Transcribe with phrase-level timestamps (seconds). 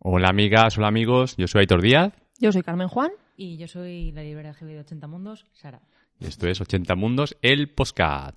[0.00, 2.12] Hola amigas, hola amigos, yo soy Aitor Díaz.
[2.40, 3.12] Yo soy Carmen Juan.
[3.36, 5.80] Y yo soy la librera GB de 80 Mundos, Sara.
[6.18, 8.34] Y esto es 80 Mundos, el postcat.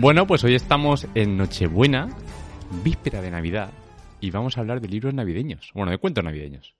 [0.00, 2.08] Bueno, pues hoy estamos en Nochebuena,
[2.84, 3.70] víspera de Navidad,
[4.20, 5.72] y vamos a hablar de libros navideños.
[5.74, 6.76] Bueno, de cuentos navideños.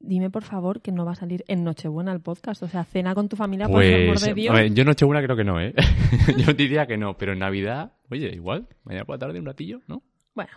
[0.00, 2.62] Dime, por favor, que no va a salir en Nochebuena el podcast.
[2.62, 4.54] O sea, cena con tu familia, por Pues, de Dios.
[4.54, 5.74] a ver, yo Nochebuena creo que no, ¿eh?
[6.38, 9.82] yo diría que no, pero en Navidad, oye, igual, mañana por la tarde un ratillo,
[9.86, 10.02] ¿no?
[10.34, 10.52] Bueno,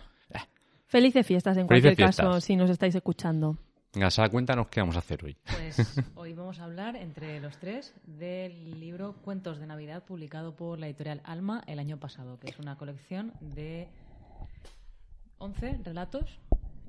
[0.86, 3.58] felices fiestas en Felices cualquier caso, si nos estáis escuchando.
[3.96, 5.38] Venga, Sara, cuéntanos qué vamos a hacer hoy.
[5.56, 5.78] Pues
[6.16, 10.84] hoy vamos a hablar entre los tres del libro Cuentos de Navidad publicado por la
[10.84, 13.88] editorial Alma el año pasado, que es una colección de
[15.38, 16.38] 11 relatos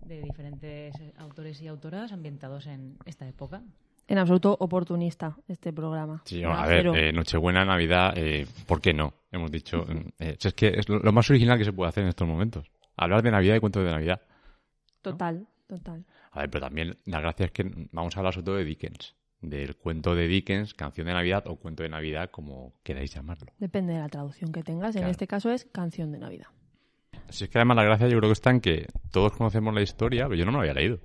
[0.05, 3.61] de diferentes autores y autoras ambientados en esta época.
[4.09, 6.23] En absoluto oportunista este programa.
[6.25, 9.13] Sí, a ver, eh, Nochebuena, Navidad, eh, ¿por qué no?
[9.31, 9.85] Hemos dicho.
[10.19, 12.69] eh, es que es lo, lo más original que se puede hacer en estos momentos.
[12.97, 14.21] Hablar de Navidad y cuentos de Navidad.
[15.01, 16.03] Total, total.
[16.31, 19.15] A ver, pero también la gracia es que vamos a hablar sobre todo de Dickens.
[19.41, 23.51] Del cuento de Dickens, canción de Navidad o cuento de Navidad, como queráis llamarlo.
[23.59, 24.95] Depende de la traducción que tengas.
[24.95, 26.47] En este caso es Canción de Navidad.
[27.29, 29.81] Si es que además la gracia yo creo que está en que todos conocemos la
[29.81, 30.99] historia, pero yo no me lo había leído.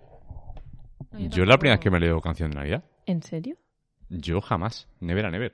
[1.10, 2.84] No, Yo, tampoco- la primera vez que me leo canción de Navidad.
[3.06, 3.56] ¿En serio?
[4.08, 4.88] Yo jamás.
[5.00, 5.52] Never a never.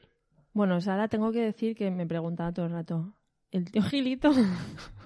[0.52, 3.12] Bueno, Sara, tengo que decir que me preguntaba todo el rato.
[3.50, 4.30] ¿El tío Gilito?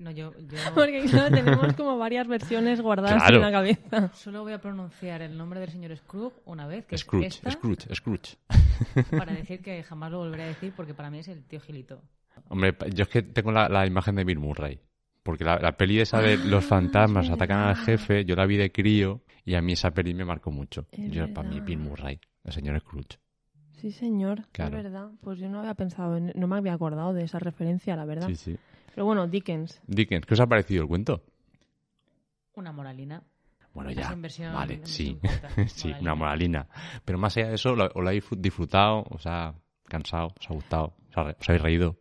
[0.00, 3.36] No, yo, yo Porque claro, tenemos como varias versiones guardadas Claro.
[3.36, 4.12] en la cabeza.
[4.14, 7.50] solo voy a pronunciar el nombre del señor Scrooge una vez, que Scrooge, es esta,
[7.52, 8.36] Scrooge, Scrooge.
[9.16, 12.02] para decir que jamás lo volveré a decir porque para mí es el tío Gilito.
[12.48, 14.80] Hombre, yo es que tengo la, la imagen de Bill Murray.
[15.22, 18.56] Porque la, la peli esa de los fantasmas es atacan al jefe, yo la vi
[18.56, 20.86] de crío y a mí esa peli me marcó mucho.
[20.92, 21.60] Es yo, para mí.
[21.60, 23.18] Bill Murray, el señor Scrooge.
[23.72, 24.78] Sí, señor, Claro.
[24.78, 25.10] es verdad.
[25.20, 28.28] Pues yo no había pensado, en- no me había acordado de esa referencia, la verdad.
[28.28, 28.56] Sí, sí.
[28.94, 29.80] Pero bueno, Dickens.
[29.86, 31.22] Dickens, ¿qué os ha parecido el cuento?
[32.54, 33.22] Una moralina.
[33.72, 35.28] Bueno, ya, inversión- vale, inversión sí,
[35.68, 36.00] sí, moralina.
[36.00, 36.68] una moralina.
[37.04, 39.04] Pero más allá de eso, ¿lo, ¿o lo habéis disfrutado?
[39.10, 39.54] ¿Os ha
[39.86, 40.34] cansado?
[40.38, 40.94] ¿Os ha gustado?
[41.10, 41.96] ¿Os, ha- os habéis reído?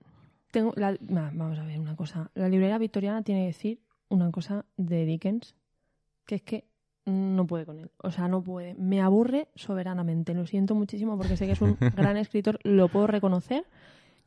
[0.52, 2.32] Tengo la- va, vamos a ver una cosa.
[2.34, 3.80] La librería victoriana tiene que decir
[4.10, 5.56] una cosa de Dickens,
[6.26, 6.66] que es que
[7.06, 7.92] no puede con él.
[7.98, 8.74] O sea, no puede.
[8.74, 10.34] Me aburre soberanamente.
[10.34, 13.64] Lo siento muchísimo porque sé que es un gran escritor, lo puedo reconocer.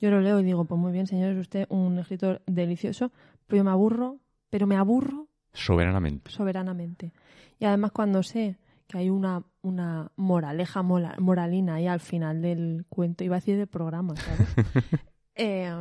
[0.02, 3.12] Yo lo leo y digo, pues muy bien, señor, es usted un escritor delicioso,
[3.46, 4.18] pero yo me aburro,
[4.50, 6.30] pero me aburro Soberanamente.
[6.30, 7.12] soberanamente.
[7.60, 8.58] Y además cuando sé
[8.88, 13.56] que hay una, una moraleja mola- moralina ahí al final del cuento, iba a decir
[13.56, 14.48] del programa, ¿sabes?
[15.34, 15.72] Eh,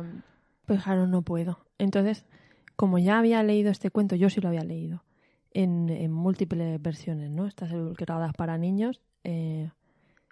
[0.64, 1.58] pues claro, no puedo.
[1.78, 2.24] Entonces,
[2.76, 5.02] como ya había leído este cuento, yo sí lo había leído,
[5.50, 7.46] en, en múltiples versiones, ¿no?
[7.46, 9.70] Estas grabadas para niños, eh,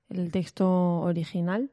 [0.09, 1.71] el texto original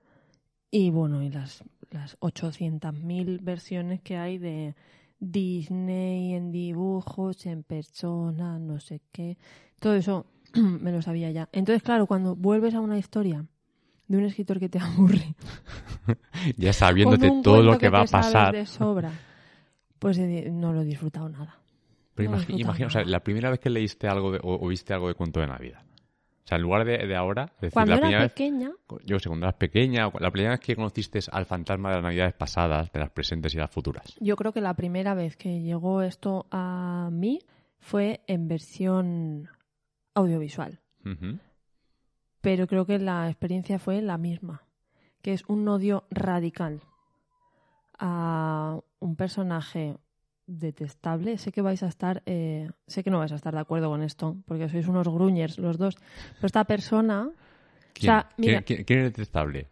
[0.71, 4.75] y bueno, y las, las 800.000 versiones que hay de
[5.19, 9.37] Disney en dibujos, en persona, no sé qué.
[9.79, 11.49] Todo eso me lo sabía ya.
[11.51, 13.45] Entonces, claro, cuando vuelves a una historia
[14.07, 15.35] de un escritor que te aburre,
[16.57, 18.53] Ya sabiéndote todo lo que, va a pasar.
[18.53, 19.11] de sobra,
[19.99, 21.59] pues no lo he disfrutado nada.
[22.13, 25.07] Pero No o sea, la primera vez que leíste algo de- o, o viste algo
[25.07, 25.86] de cuento de Navidad.
[26.47, 28.71] O sea, en lugar de, de ahora, decir, Cuando la era primera vez, pequeña,
[29.03, 32.35] yo sé, cuando eras pequeña, la primera vez que conociste al fantasma de las Navidades
[32.35, 34.15] pasadas, de las presentes y las futuras.
[34.21, 37.41] yo creo que la primera vez que llegó esto a mí
[37.79, 39.49] fue en versión
[40.13, 40.79] audiovisual.
[42.39, 44.63] Pero creo que la experiencia fue la misma,
[45.21, 46.79] que es un odio radical
[47.99, 49.97] a un personaje
[50.47, 51.37] detestable.
[51.37, 54.01] Sé que vais a estar, eh, sé que no vais a estar de acuerdo con
[54.01, 55.95] esto, porque sois unos gruñers los dos,
[56.35, 57.29] pero esta persona,
[57.93, 59.69] ¿Quién, sea, mira- quién- quién- quién es detestable?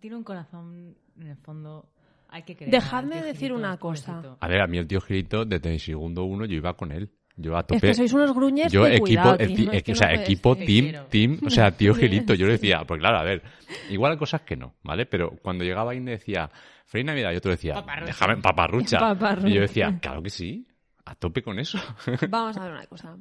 [0.00, 1.88] Tiene un corazón en el fondo.
[2.28, 2.72] Hay que creer.
[2.72, 4.36] Dejadme decir Gilito, una cosa.
[4.40, 7.10] A ver, a mí el tío Gilito, desde el segundo uno, yo iba con él.
[7.38, 7.76] Yo a tope.
[7.76, 9.84] Es que sois unos gruñes yo de equipo, cuidado, el tío, ti- no es equi-
[9.84, 10.64] que o sea, no equipo ser.
[10.66, 13.42] team, team, o sea, tío Gilito, yo le decía, pues claro, a ver,
[13.90, 15.04] igual hay cosas que no, ¿vale?
[15.06, 16.50] Pero cuando llegaba y me decía,
[16.86, 18.06] Feliz Navidad, yo te decía, Paparrucha.
[18.06, 18.98] déjame paparrucha.
[18.98, 19.48] Paparrucha.
[19.48, 20.66] Y yo decía, claro que sí,
[21.04, 21.78] a tope con eso.
[22.30, 23.16] Vamos a ver una cosa.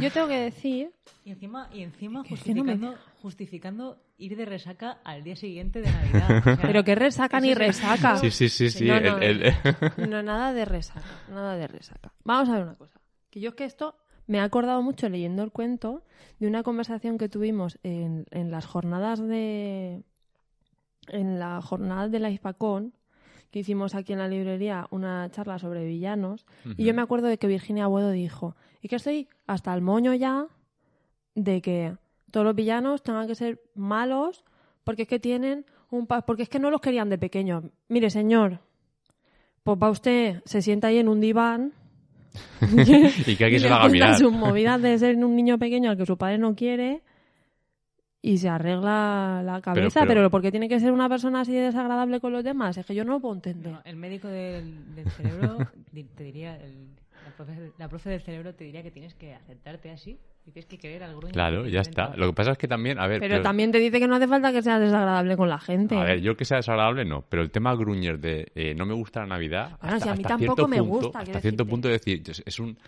[0.00, 0.90] Yo tengo que decir
[1.24, 6.38] Y encima, y encima justificando, justificando ir de resaca al día siguiente de Navidad.
[6.38, 8.16] O sea, Pero que resaca ni resaca.
[8.16, 8.84] Sí, sí, sí, sí.
[8.86, 9.54] No, el- no, el-
[10.10, 12.12] No, nada de resaca, nada de resaca.
[12.24, 12.97] Vamos a ver una cosa.
[13.30, 13.94] Que yo es que esto
[14.26, 16.02] me ha acordado mucho leyendo el cuento
[16.38, 20.02] de una conversación que tuvimos en, en las jornadas de...
[21.08, 22.92] En la jornada de la Hispacón,
[23.50, 26.44] que hicimos aquí en la librería una charla sobre villanos,
[26.76, 30.12] y yo me acuerdo de que Virginia Abuedo dijo, y que estoy hasta el moño
[30.12, 30.46] ya
[31.34, 31.96] de que
[32.30, 34.44] todos los villanos tengan que ser malos
[34.84, 37.64] porque es que tienen un pa- porque es que no los querían de pequeños.
[37.88, 38.60] Mire, señor,
[39.62, 41.72] pues va usted, se sienta ahí en un diván
[43.26, 44.16] y que alguien se lo haga mirar.
[44.16, 47.02] sus movidas de ser un niño pequeño al que su padre no quiere
[48.28, 51.52] y se arregla la cabeza, pero, pero- ¿por qué tiene que ser una persona así
[51.52, 52.76] de desagradable con los demás?
[52.76, 53.76] Es que yo no lo puedo entender.
[53.84, 55.58] El médico del, del cerebro
[56.16, 56.88] te diría, el-
[57.24, 60.66] la, profe, la profe del cerebro te diría que tienes que aceptarte así y tienes
[60.66, 61.32] que querer al gruño.
[61.32, 62.16] Claro, ya está.
[62.16, 64.26] Lo que pasa es que también, a ver, pero también te dice que no hace
[64.26, 65.94] falta que seas desagradable con la gente.
[65.96, 68.94] A ver, yo que sea desagradable no, pero el tema gruñer de eh, no me
[68.94, 71.24] gusta la Navidad, Bueno, hasta, si a mí hasta tampoco cierto me punto, gusta, hasta
[71.32, 71.64] cierto decirte.
[71.70, 72.78] punto de decir, es, es un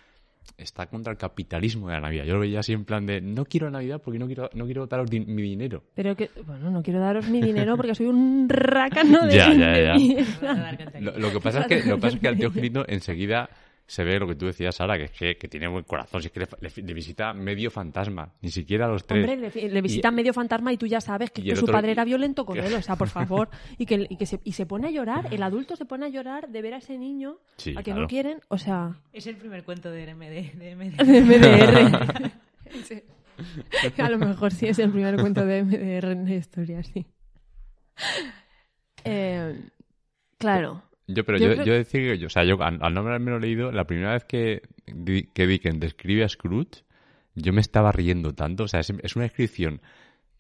[0.59, 2.25] está contra el capitalismo de la Navidad.
[2.25, 4.87] Yo lo veía así en plan de no quiero Navidad porque no quiero no quiero
[4.87, 5.83] daros di- mi dinero.
[5.95, 9.97] Pero que, bueno, no quiero daros mi dinero porque soy un rácano de Ya, ya,
[9.97, 11.01] ya.
[11.01, 13.49] Lo, que pasa es que lo que pasa es que al tío Gilito enseguida
[13.91, 16.29] se ve lo que tú decías, Sara, que es que, que tiene buen corazón, si
[16.29, 19.29] es que le, le- le visita medio fantasma, ni siquiera a los tres.
[19.29, 22.05] Hombre, le, le visitan medio fantasma y tú ya sabes que, su otro- padre era
[22.05, 23.49] violento con él, o sea, por favor.
[23.79, 26.09] Y que, y que se, y se pone a llorar, el adulto se pone a
[26.09, 28.03] llorar de ver a ese niño Sí, a que claro.
[28.03, 30.53] no quieren, o sea, Es el primer cuento de MD.
[30.57, 30.97] De MD.
[31.05, 32.31] de MDR.
[32.85, 33.03] Sí.
[34.01, 37.05] A lo mejor sí es el primer cuento de MDR en la historia, sí.
[39.05, 39.61] Eh,
[40.39, 40.83] claro.
[41.15, 43.01] Yo, pero Yo yo, creo- yo decir que yo, o sea, yo al, al no
[43.01, 44.63] haberme leído, la primera vez que,
[45.35, 46.85] que Dickens describe a Scrooge,
[47.35, 49.81] yo me estaba riendo tanto, o sea, es, es una descripción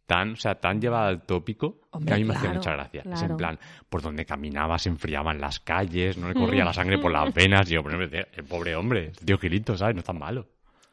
[0.07, 2.73] tan, o sea, tan llevada al tópico Hombre, que a mí me hacía claro, mucha
[2.73, 3.03] gracia.
[3.03, 3.59] Es en plan,
[3.89, 7.71] por donde caminaba se enfriaban las calles, no le corría la sangre por las venas,
[7.71, 9.95] y yo, el pobre hombre, el tío Gilito, ¿sabes?
[9.95, 10.49] No es tan malo.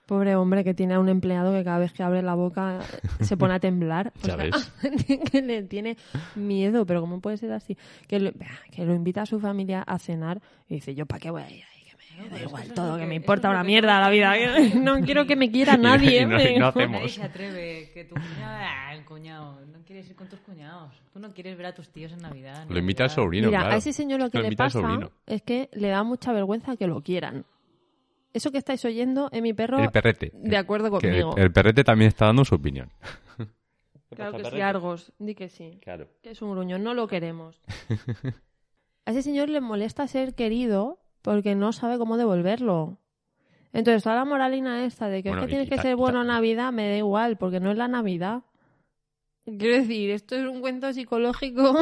[0.07, 2.80] Pobre hombre que tiene a un empleado que cada vez que abre la boca
[3.21, 4.12] se pone a temblar.
[4.24, 4.74] O Ya sea, ves.
[5.31, 5.98] que le tiene
[6.36, 7.77] miedo, pero ¿cómo puede ser así?
[8.07, 8.31] Que lo,
[8.71, 11.50] que lo invita a su familia a cenar y dice, ¿yo para qué voy a
[11.51, 11.77] ir ahí?
[12.18, 14.33] Que me da igual todo, que, que- me importa una mierda la vida.
[14.81, 16.21] No quiero que me quiera nadie.
[16.21, 17.01] y no- me- y no hacemos.
[17.01, 20.94] Nadie se atreve, que tu cuñado, ah, el cuñado, no quieres ir con tus cuñados.
[21.13, 22.65] Tú no quieres ver a tus tíos en Navidad.
[22.69, 23.75] Lo invita al sobrino, Mira, claro.
[23.75, 24.80] a ese señor lo que Lo le pasa
[25.27, 27.44] es que le da mucha vergüenza que lo quieran.
[28.38, 30.31] Eso que estáis oyendo es mi perro El perrete.
[30.34, 31.36] de acuerdo Que el, conmigo.
[31.38, 32.92] el perrete también está dando su opinión.
[34.16, 35.80] Claro que sí, Argos, di que sí.
[35.81, 36.07] Claro.
[36.22, 37.62] Que es un gruñón, no lo queremos.
[39.06, 43.00] A ese señor le molesta ser querido porque no sabe cómo devolverlo.
[43.74, 46.28] Entonces, toda la moralina esta de que Bueno, es que tienes que ser bueno en
[46.28, 48.44] Navidad, me da igual, porque no es la Navidad.
[49.58, 51.74] Quiero decir, esto es un cuento psicológico.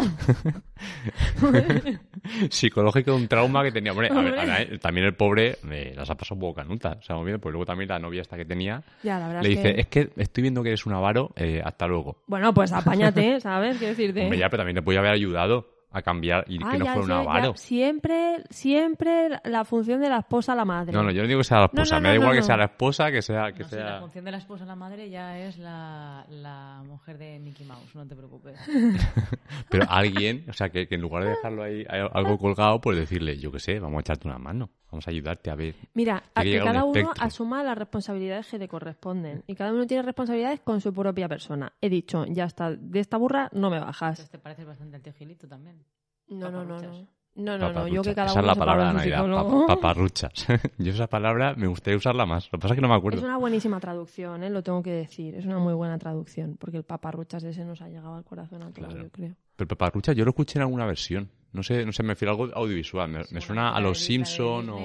[2.50, 3.92] Psicológico de un trauma que tenía.
[3.92, 6.98] Hombre, a ver, a ver, también el pobre eh, las ha pasado un poco canutas.
[6.98, 9.82] O sea, bien, pues luego también la novia esta que tenía ya, le dice, que...
[9.82, 12.18] es que estoy viendo que eres un avaro, eh, hasta luego.
[12.28, 13.78] Bueno, pues apáñate, ¿sabes?
[13.78, 14.26] Quiero decirte...
[14.26, 16.94] Hombre, ya, pero también te podía haber ayudado a cambiar y Ah, que no ya
[16.94, 17.20] fuera un sé, ya.
[17.20, 17.54] avaro.
[17.58, 20.92] Siempre, siempre la función de la esposa a la madre.
[20.94, 21.96] No, no, yo no digo que sea la No, esposa.
[21.96, 22.60] no, me da no, igual no, que sea no.
[22.60, 23.52] la esposa, que sea...
[23.54, 24.00] Que No sé, la sea...
[24.02, 27.96] función de la esposa a la madre ya es la, la mujer de Mickey Mouse,
[27.96, 28.60] no te preocupes.
[29.70, 33.38] Pero alguien, o sea, que, que en lugar de dejarlo ahí algo colgado, pues decirle,
[33.38, 34.70] yo qué sé, vamos a echarte una mano.
[34.92, 35.76] Vamos a ayudarte a ver.
[35.94, 39.44] Mira, a que llegar un cada uno asuma las responsabilidades que le corresponden.
[39.46, 41.74] Y cada uno tiene responsabilidades con su propia persona.
[41.82, 44.30] He dicho, ya está, de esta burra no me Entonces bajas.
[44.30, 45.84] te pareces bastante al tío Gilito también.
[46.30, 47.08] No, no, no, no.
[47.38, 50.32] No, no, no, yo que cada Esa uno es la palabra de Navidad, paparruchas.
[50.78, 52.46] yo esa palabra me gustaría usarla más.
[52.46, 53.18] Lo que pasa es que no me acuerdo.
[53.20, 54.50] Es una buenísima traducción, ¿eh?
[54.50, 55.36] lo tengo que decir.
[55.36, 58.72] Es una muy buena traducción, porque el paparruchas ese nos ha llegado al corazón a
[58.72, 59.04] todos, Claro.
[59.04, 59.36] yo creo.
[59.58, 61.30] Pero paparruchas yo lo escuché en alguna versión.
[61.52, 63.10] No sé, no sé, me refiero a algo audiovisual.
[63.10, 64.80] Me, me suena a de- los de Simpson o...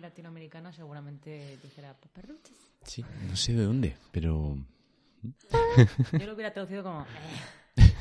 [0.00, 2.54] Latinoamericana seguramente dijera paparruchas.
[2.84, 4.56] Sí, no sé de dónde, pero...
[6.12, 7.04] Yo lo hubiera traducido como...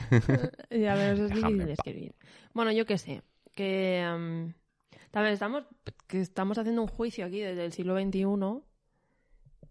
[0.69, 2.15] Ya, es Déjame difícil escribir.
[2.53, 3.23] Bueno, yo qué sé,
[3.53, 4.53] que em,
[5.11, 5.63] también estamos,
[6.07, 8.63] que estamos haciendo un juicio aquí desde el siglo XXI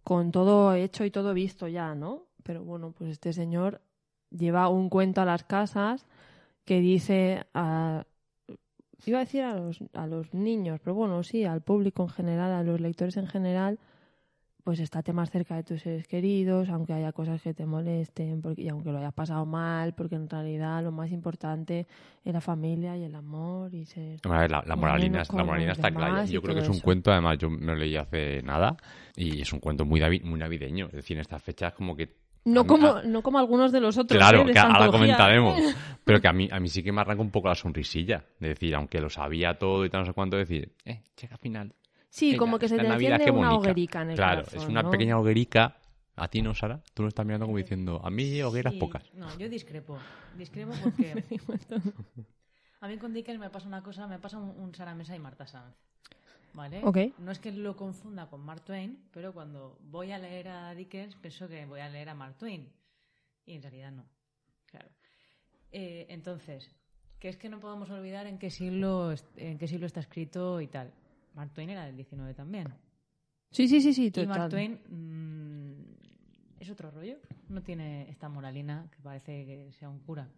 [0.02, 2.26] con todo hecho y todo visto ya, ¿no?
[2.42, 3.80] Pero bueno, pues este señor
[4.30, 6.06] lleva un cuento a las casas
[6.64, 8.06] que dice a,
[9.04, 12.52] iba a decir a los, a los niños, pero bueno, sí, al público en general,
[12.52, 13.78] a los lectores en general,
[14.66, 18.62] pues estate más cerca de tus seres queridos, aunque haya cosas que te molesten, porque,
[18.62, 21.86] y aunque lo hayas pasado mal, porque en realidad lo más importante
[22.24, 24.18] es la familia y el amor y ser...
[24.24, 26.24] La, la moralina, la moralina está clara.
[26.24, 26.82] Yo creo que es un eso.
[26.84, 28.76] cuento, además, yo lo leí hace nada,
[29.14, 30.86] y es un cuento muy, davi- muy navideño.
[30.86, 32.16] Es decir, en estas fechas como que...
[32.44, 34.18] No como, no como algunos de los otros.
[34.18, 34.52] Claro, ¿eh?
[34.52, 35.60] que ahora comentaremos.
[36.04, 38.24] Pero que a mí, a mí sí que me arranca un poco la sonrisilla.
[38.40, 41.40] De decir, aunque lo sabía todo y tal, no sé cuánto, decir, eh, llega al
[41.40, 41.72] final.
[42.16, 43.60] Sí, Venga, como que se te Navidad, enciende qué una bonita.
[43.60, 44.90] hoguerica en el Claro, corazón, es una ¿no?
[44.90, 45.76] pequeña hoguerica.
[46.16, 46.80] A ti no, Sara.
[46.94, 49.12] Tú lo estás mirando como diciendo, a mí hogueras Sí, pocas.
[49.12, 49.98] No, yo discrepo.
[50.38, 51.12] Discrepo porque
[52.80, 55.18] a mí con Dickens me pasa una cosa, me pasa un, un Sara Mesa y
[55.18, 55.74] Marta Sanz.
[56.54, 56.80] ¿Vale?
[56.84, 56.96] Ok.
[57.18, 61.14] No es que lo confunda con Mark Twain, pero cuando voy a leer a Dickens
[61.16, 62.72] pienso que voy a leer a Mark Twain.
[63.44, 64.06] Y en realidad no.
[64.64, 64.88] Claro.
[65.70, 66.70] Eh, entonces,
[67.20, 70.62] que es que no podemos olvidar en qué siglo est- en qué siglo está escrito
[70.62, 70.94] y tal.
[71.36, 72.66] Mark Twain era del 19 también.
[73.50, 74.28] Sí, sí, sí, sí, Y total.
[74.28, 77.18] Mark Twain mm, es otro rollo.
[77.48, 80.28] No tiene esta moralina que parece que sea un cura.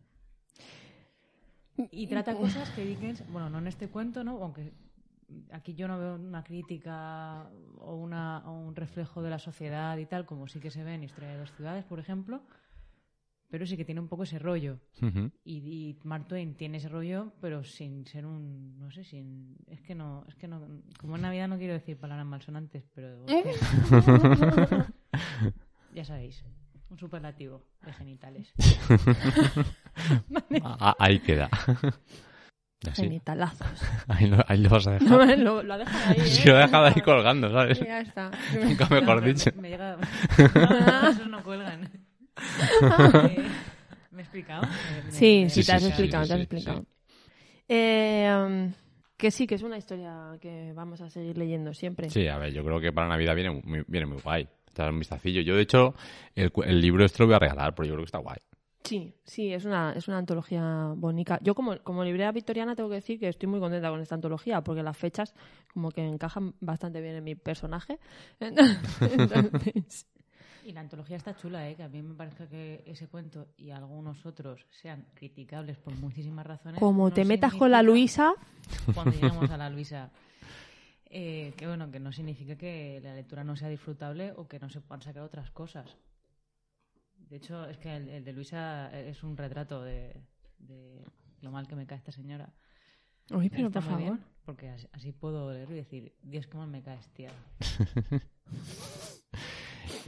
[1.92, 4.42] Y trata cosas que Dickens, bueno, no en este cuento, ¿no?
[4.42, 4.72] Aunque
[5.52, 10.06] aquí yo no veo una crítica o, una, o un reflejo de la sociedad y
[10.06, 12.42] tal, como sí que se ve en Historia de dos ciudades, por ejemplo,
[13.50, 14.78] pero sí que tiene un poco ese rollo.
[15.44, 19.80] Y, y Mark Twain tiene ese rollo, pero sin ser un, no sé, sin, es
[19.80, 20.60] que no, es que no,
[21.00, 23.24] como en Navidad no quiero decir palabras malsonantes, pero
[25.94, 26.44] ya sabéis,
[26.90, 28.52] un superlativo de genitales.
[30.62, 31.48] Ah, ahí queda.
[32.88, 33.02] Así.
[33.02, 33.66] Genitalazos.
[34.08, 35.38] Ahí, lo, ahí lo vas a dejar.
[35.40, 36.42] lo, lo ha dejado ahí, ¿eh?
[36.46, 37.80] Lo he dejado ahí colgando, ¿sabes?
[37.80, 38.30] Ya está.
[38.62, 39.50] Nunca mejor No, dicho.
[39.56, 41.90] Me, me llega, no, esos no cuelgan.
[43.28, 43.48] Eh,
[44.10, 44.62] ¿Me he explicado?
[44.62, 46.84] Me- Sí, me- sí, Sí, te has explicado, te has explicado.
[47.68, 48.72] Eh, um,
[49.16, 52.08] que sí, que es una historia que vamos a seguir leyendo siempre.
[52.08, 54.48] Sí, a ver, yo creo que para Navidad viene muy, viene muy guay.
[54.70, 55.40] Echar un vistacillo.
[55.42, 55.94] Yo, de hecho,
[56.34, 58.38] el, libro este lo voy a regalar, porque yo creo que está guay.
[58.84, 61.40] Sí, sí, es una, es una antología bonita.
[61.42, 64.62] Yo como, como librera victoriana tengo que decir que estoy muy contenta con esta antología
[64.62, 65.34] porque las fechas
[65.74, 67.98] como que encajan bastante bien en mi personaje.
[68.40, 70.06] Entonces,
[70.68, 71.76] Y la antología está chula, ¿eh?
[71.76, 76.46] que a mí me parece que ese cuento y algunos otros sean criticables por muchísimas
[76.46, 76.78] razones.
[76.78, 78.34] como no te metas con la Luisa,
[78.92, 80.10] Cuando lleguemos a la Luisa.
[81.06, 84.68] eh, que bueno, que no significa que la lectura no sea disfrutable o que no
[84.68, 85.96] se puedan sacar otras cosas.
[87.16, 90.20] De hecho, es que el, el de Luisa es un retrato de,
[90.58, 91.02] de
[91.40, 92.52] lo mal que me cae esta señora.
[93.30, 94.02] Uy, pero Está por favor.
[94.02, 97.30] bien, porque así, así puedo leerlo y decir, Dios, cómo me caes, tía.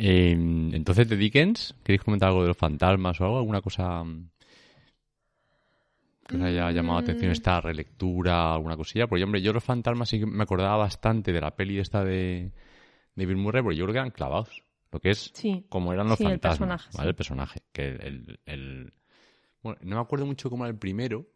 [0.02, 3.38] Eh, entonces, de Dickens, ¿queréis comentar algo de los fantasmas o algo?
[3.38, 4.30] ¿Alguna cosa mm,
[6.26, 7.33] que os haya llamado la atención Mm.
[7.33, 9.07] esta relectura, alguna cosilla?
[9.07, 12.52] Porque, hombre, yo los fantasmas sí que me acordaba bastante de la peli esta de,
[13.14, 14.62] de Bill Murray, porque yo creo que eran clavados.
[14.92, 15.66] Lo que es Sí.
[15.69, 17.04] como eran los Sí, el fantasmas, personaje, ¿vale?
[17.04, 17.09] sí.
[17.11, 17.61] El personaje.
[17.73, 18.92] Que el, el- el-
[19.62, 21.26] Bueno, no me acuerdo mucho cómo era el primero,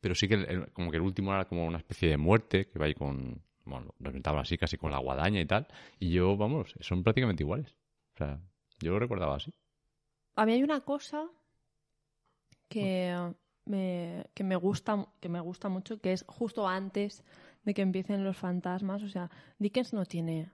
[0.00, 2.68] pero sí que el- el- como que el último era como una especie de muerte,
[2.68, 3.42] que va ahí con...
[3.66, 5.66] Bueno, lo así, casi con la guadaña y tal.
[5.98, 7.74] Y yo, vamos, son prácticamente iguales.
[8.16, 8.40] O sea,
[8.80, 9.52] yo lo recordaba así.
[10.36, 11.28] A mí hay una cosa
[12.68, 13.14] que
[13.66, 17.22] me, que me gusta que me gusta mucho, que es justo antes
[17.64, 19.02] de que empiecen los fantasmas.
[19.02, 20.50] O sea, Dickens no tiene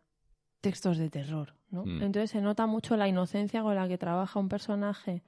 [0.60, 1.84] textos de terror, ¿no?
[1.84, 2.02] Mm.
[2.02, 5.22] Entonces se nota mucho la inocencia con la que trabaja un personaje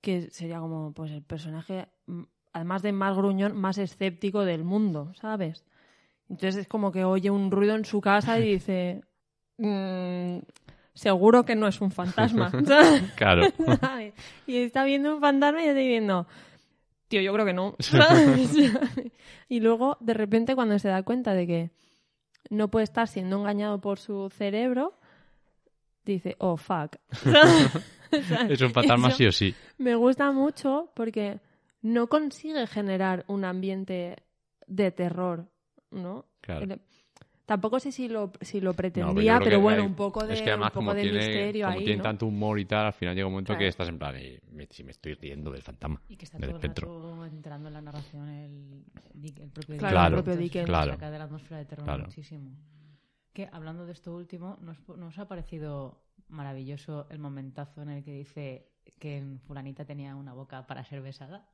[0.00, 5.12] que sería como pues el personaje, mm, además de más gruñón, más escéptico del mundo,
[5.14, 5.64] ¿sabes?
[6.28, 9.02] Entonces es como que oye un ruido en su casa y dice,
[9.58, 10.38] "Mm,
[10.96, 12.50] seguro que no es un fantasma.
[13.16, 13.42] Claro.
[13.80, 14.14] ¿sabes?
[14.46, 16.26] y está viendo un fantasma y está diciendo,
[17.08, 17.76] tío, yo creo que no.
[17.78, 18.50] ¿sabes?
[19.48, 21.70] y luego, de repente, cuando se da cuenta de que
[22.50, 24.98] no puede estar siendo engañado por su cerebro,
[26.04, 26.96] dice, oh, fuck.
[28.48, 29.54] es un fantasma sí o sí.
[29.78, 31.40] Me gusta mucho porque
[31.82, 34.16] no consigue generar un ambiente
[34.66, 35.48] de terror,
[35.90, 36.24] ¿no?
[36.40, 36.78] Claro.
[37.46, 39.86] El- Tampoco sé si lo, si lo No, pero pretendía, creo pero, que bueno, hay-
[39.88, 41.96] un poco de, es que además un poco como de tiene, misterio como ahí, tiene
[41.98, 42.02] ¿no?
[42.02, 43.68] tanto humor y tal, al final llega un momento que Claro.
[43.68, 46.02] estás en plan, eh, me- si me estoy riendo del fantasma.
[46.08, 46.86] Y que está del todo el espectro.
[46.88, 48.84] rato entrando en la narración el,
[49.14, 50.16] el propio Claro, el Claro.
[50.16, 50.66] propio Dickens.
[50.66, 50.92] Claro.
[50.92, 52.04] Saca de la atmósfera de terror Claro.
[52.06, 52.50] muchísimo.
[53.32, 58.12] Que hablando de esto último, ¿nos, ¿nos ha parecido maravilloso el momentazo en el que
[58.12, 58.66] dice
[58.98, 61.46] que fulanita tenía una boca para ser besada?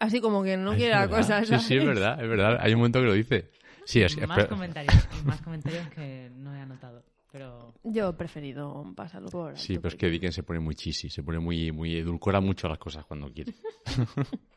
[0.00, 1.40] Así como que no quiere la cosa.
[1.44, 1.86] Sí, sí, es ¿sabes?
[1.86, 2.58] verdad, es verdad.
[2.60, 3.50] Hay un momento que lo dice.
[3.86, 4.26] Sí, es que...
[4.26, 7.04] más comentarios, más comentarios que no he anotado.
[7.30, 11.08] Pero Yo he preferido pasarlo por Sí, pero es que Dickens se pone muy chisi,
[11.10, 13.54] se pone muy, muy edulcora mucho las cosas cuando quiere.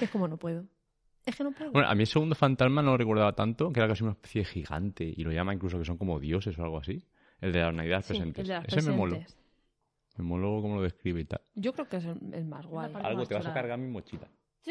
[0.00, 0.64] Es como no puedo.
[1.24, 1.72] Es que no puedo.
[1.72, 4.42] Bueno, a mí el segundo fantasma no lo recordaba tanto, que era casi una especie
[4.42, 7.02] de gigante, y lo llama incluso que son como dioses o algo así.
[7.40, 8.42] El de las navidades Sí, presentes.
[8.42, 9.16] el de las Ese me moló.
[9.16, 9.36] presentes.
[10.16, 11.40] Me moló cómo lo describe y tal.
[11.54, 12.90] Yo creo que es el, el más guay.
[12.94, 14.28] Algo más te vas a cargar mi mochila.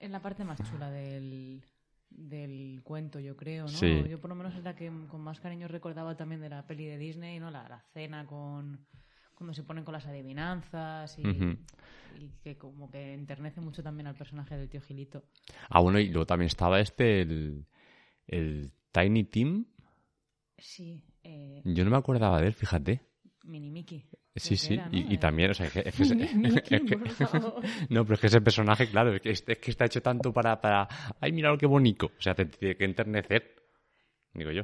[0.00, 1.62] Es la parte más chula del,
[2.08, 3.68] del cuento, yo creo, ¿no?
[3.68, 4.02] Sí.
[4.08, 6.86] Yo por lo menos es la que con más cariño recordaba también de la peli
[6.86, 7.50] de Disney, ¿no?
[7.50, 8.86] La, la cena con
[9.34, 11.22] cuando se ponen con las adivinanzas y
[12.42, 15.24] que como que enternece mucho también al personaje del tío Gilito.
[15.70, 17.66] Ah, bueno, y luego también estaba este, el,
[18.26, 19.64] el Tiny Tim.
[20.58, 23.00] Sí, eh, Yo no me acordaba de él, fíjate.
[23.50, 24.04] Mini Mickey.
[24.36, 24.96] Sí, que sí, era, ¿no?
[24.96, 26.80] y, y Eh, también, o sea, es que, es que es que-
[27.90, 30.60] no, pero es que ese personaje, claro, es que, es que está hecho tanto para,
[30.60, 30.88] para,
[31.20, 33.56] ay, mira qué bonito, o sea, te tiene que enternecer,
[34.32, 34.62] digo yo,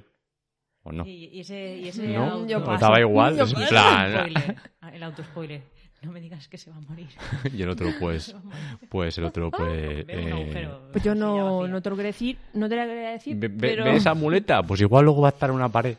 [0.84, 1.04] o no.
[1.06, 2.84] Y, y ese, y ese No, auto- yo ¿Os paso.
[2.84, 3.68] daba igual, Yo es en paso.
[3.70, 4.56] plan, Spoiler.
[4.80, 5.62] Ah, El auto spoiler.
[6.02, 7.08] No me digas que se va a morir.
[7.52, 8.36] y el otro, pues,
[8.90, 10.68] pues el otro, pues, eh.
[10.92, 13.84] Pues yo no, no te lo quería decir, no te lo quería decir, ve, pero...
[13.84, 15.96] ve esa muleta, pues igual luego va a estar en una pared,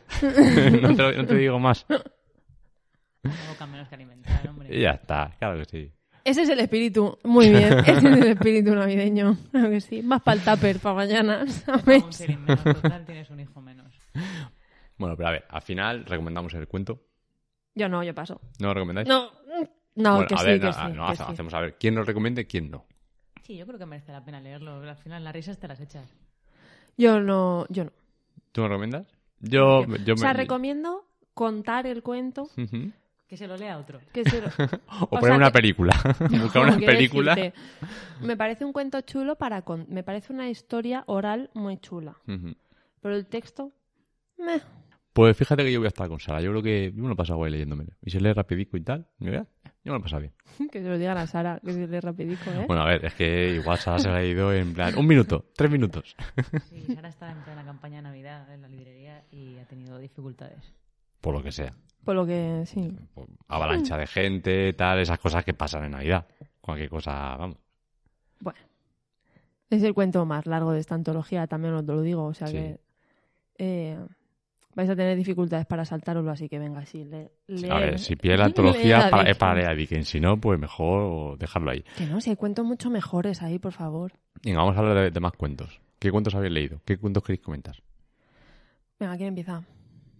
[0.80, 1.84] no, te, lo- no te digo más,
[3.70, 4.74] Menos que alimentar, hombre.
[4.76, 5.92] y ya está, claro que sí.
[6.24, 10.02] Ese es el espíritu, muy bien, ese es el espíritu navideño, claro que sí.
[10.02, 12.04] Más para el tupper, para mañana, Un ¿sabes?
[12.16, 13.92] serín menos, total, tienes un hijo menos.
[14.98, 17.00] Bueno, pero a ver, al final recomendamos el cuento,
[17.74, 18.40] Yo no, yo paso.
[18.58, 19.06] ¿no lo recomendáis?
[19.08, 19.30] No,
[19.96, 21.32] no, Bueno, que a sí, ver, que no, sí, no, que hace- sí.
[21.32, 22.84] hacemos a ver quién nos recomienda y quién no.
[23.44, 24.82] Sí, yo creo que merece la pena leerlo.
[24.82, 26.06] Al final las risas te las echas.
[26.98, 27.92] Yo no, yo no.
[28.52, 29.06] ¿Tú me recomiendas?
[29.40, 30.40] Yo, yo o sea, me...
[30.40, 32.90] recomiendo contar el cuento Ujú.
[33.28, 34.00] Que se lo lea otro.
[34.12, 34.48] que se lo...
[34.88, 35.94] O, O poner sea una que- película.
[36.42, 37.34] Buscar una película.
[37.34, 37.58] decirte,
[38.22, 39.62] Me parece un cuento chulo para...
[39.62, 42.16] con- Me parece una historia oral muy chula.
[42.26, 42.54] Ujú.
[43.02, 43.72] Pero el texto...
[44.38, 44.60] meh.
[45.12, 46.40] Pues fíjate que yo voy a estar con Sara.
[46.40, 47.90] Yo creo que yo me lo paso guay leyéndomelo.
[48.02, 49.08] Y se lee rapidico y tal.
[49.18, 49.46] mira,
[49.84, 50.32] Yo me lo paso bien.
[50.70, 52.64] Que se lo digan a Sara, que se lee rapidico, ¿eh?
[52.68, 54.96] Bueno, a ver, es que igual Sara se la ha ido en plan...
[54.96, 56.14] Un minuto, tres minutos.
[56.70, 60.72] Sí, Sara está en plena campaña de Navidad en la librería y ha tenido dificultades.
[61.20, 61.74] Por lo que sea.
[62.04, 62.90] Por lo que sí.
[63.48, 66.26] Avalancha de gente, tal, esas cosas que pasan en Navidad.
[66.60, 67.56] Cualquier cosa, vamos.
[68.40, 68.58] Bueno.
[69.70, 72.24] Es el cuento más largo de esta antología, también os lo digo.
[72.24, 72.54] O sea Sí.
[72.54, 72.80] que...
[73.58, 73.98] eh,
[74.74, 77.04] vais a tener dificultades para saltaroslo, así que venga, sí.
[77.04, 77.30] Le,
[77.70, 80.08] A ver, si pide la antología para, es para leer a Dickens.
[80.08, 81.84] Si no, pues mejor dejarlo ahí.
[81.96, 84.12] Que no, si hay cuentos mucho mejores ahí, por favor.
[84.42, 85.80] Venga, vamos a hablar de, de más cuentos.
[85.98, 86.80] ¿Qué cuentos habéis leído?
[86.86, 87.76] ¿Qué cuentos queréis comentar?
[89.00, 89.64] Venga, ¿quién empieza?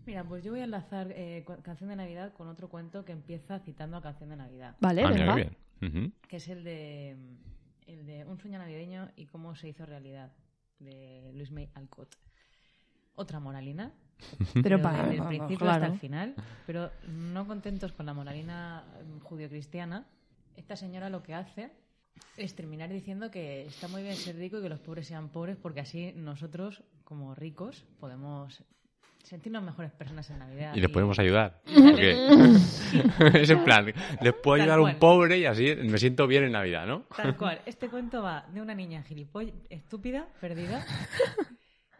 [0.09, 3.59] Mira, pues yo voy a enlazar eh, Canción de Navidad con otro cuento que empieza
[3.59, 5.35] citando a Canción de Navidad, Vale, ah, venga.
[5.35, 6.14] bien.
[6.27, 7.14] Que es el de,
[7.87, 10.33] el de Un sueño navideño y cómo se hizo realidad,
[10.79, 12.16] de Luis May Alcott.
[13.16, 13.92] Otra moralina,
[14.62, 15.03] Pero para...
[15.03, 15.83] desde el principio claro.
[15.83, 16.35] hasta el final,
[16.66, 20.07] pero no contentos con la moralina mm, judio-cristiana,
[20.57, 21.71] esta señora lo que hace
[22.38, 25.59] es terminar diciendo que está muy bien ser rico y que los pobres sean pobres
[25.59, 28.64] porque así nosotros, como ricos, podemos
[29.22, 30.74] sentirnos mejores personas en Navidad.
[30.74, 31.61] Y les podemos ayudar.
[31.74, 32.28] Porque
[33.42, 33.87] es en plan,
[34.20, 37.04] les puedo Tal ayudar a un pobre y así me siento bien en Navidad, ¿no?
[37.16, 37.61] Tal cual.
[37.66, 40.85] Este cuento va de una niña gilipollas, estúpida, perdida,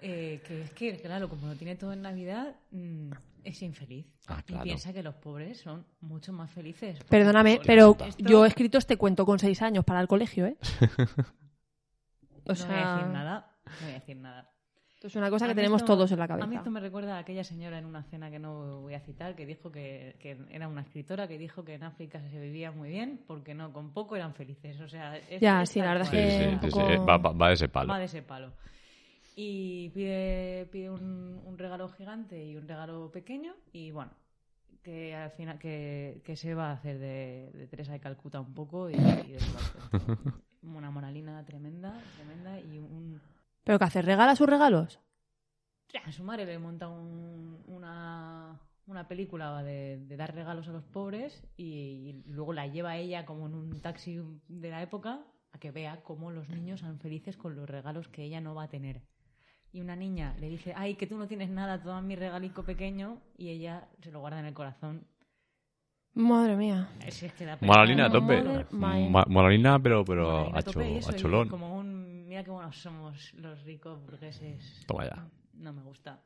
[0.01, 3.11] eh, que es que, claro, como lo tiene todo en Navidad, mm,
[3.45, 4.07] es infeliz.
[4.27, 4.65] Ah, claro.
[4.65, 6.99] Y piensa que los pobres son mucho más felices.
[7.09, 10.57] Perdóname, pero esto- yo he escrito este cuento con seis años para el colegio, ¿eh?
[12.45, 13.57] O No voy a decir nada.
[13.67, 14.51] No voy a decir nada.
[15.07, 16.59] Es una cosa A que tenemos esto- todos en la A mí cabeza.
[16.59, 19.47] esto me recuerda a aquella señora en una cena que no voy a citar, que
[19.47, 23.21] dijo que, que era una escritora que dijo que en África se vivía muy bien
[23.27, 24.81] porque no, con poco eran felices.
[24.81, 27.17] O sea, es- Ya, es sí, la verdad que sí, un sí, sí, poco- va,
[27.19, 27.89] va- va de ese palo.
[27.93, 28.53] Va de ese palo.
[29.37, 34.11] Y pide, pide un, un regalo gigante y un regalo pequeño y bueno,
[34.83, 38.53] que al final que, que se va a hacer de, de Teresa de Calcuta un
[38.53, 39.39] poco y, y de.
[40.65, 43.21] Una moralina tremenda, tremenda y un...
[43.69, 44.01] ¿Pero qué hace?
[44.01, 44.99] ¿Regala sus regalos?
[46.03, 50.85] A su madre le monta un- una, una película de, de dar regalos a los
[50.85, 55.21] pobres y, y luego la lleva ella como en un taxi de la época
[55.53, 58.63] a que vea cómo los niños son felices con los regalos que ella no va
[58.63, 59.03] a tener.
[59.71, 63.21] Y una niña le dice, ay, que tú no tienes nada, toma mi regalico pequeño
[63.37, 65.07] y ella se lo guarda en el corazón.
[66.15, 66.89] Madre mía.
[67.07, 67.59] Es, que da.
[67.61, 68.43] Moralina a tope.
[68.73, 71.49] Moralina, pero, pero Moralina a, a tope y cho- eso, a y cholón.
[71.51, 71.98] Como un,
[72.39, 74.85] mira qué buenos somos los ricos burgueses.
[74.87, 75.27] Toma ya.
[75.55, 76.21] No me gusta.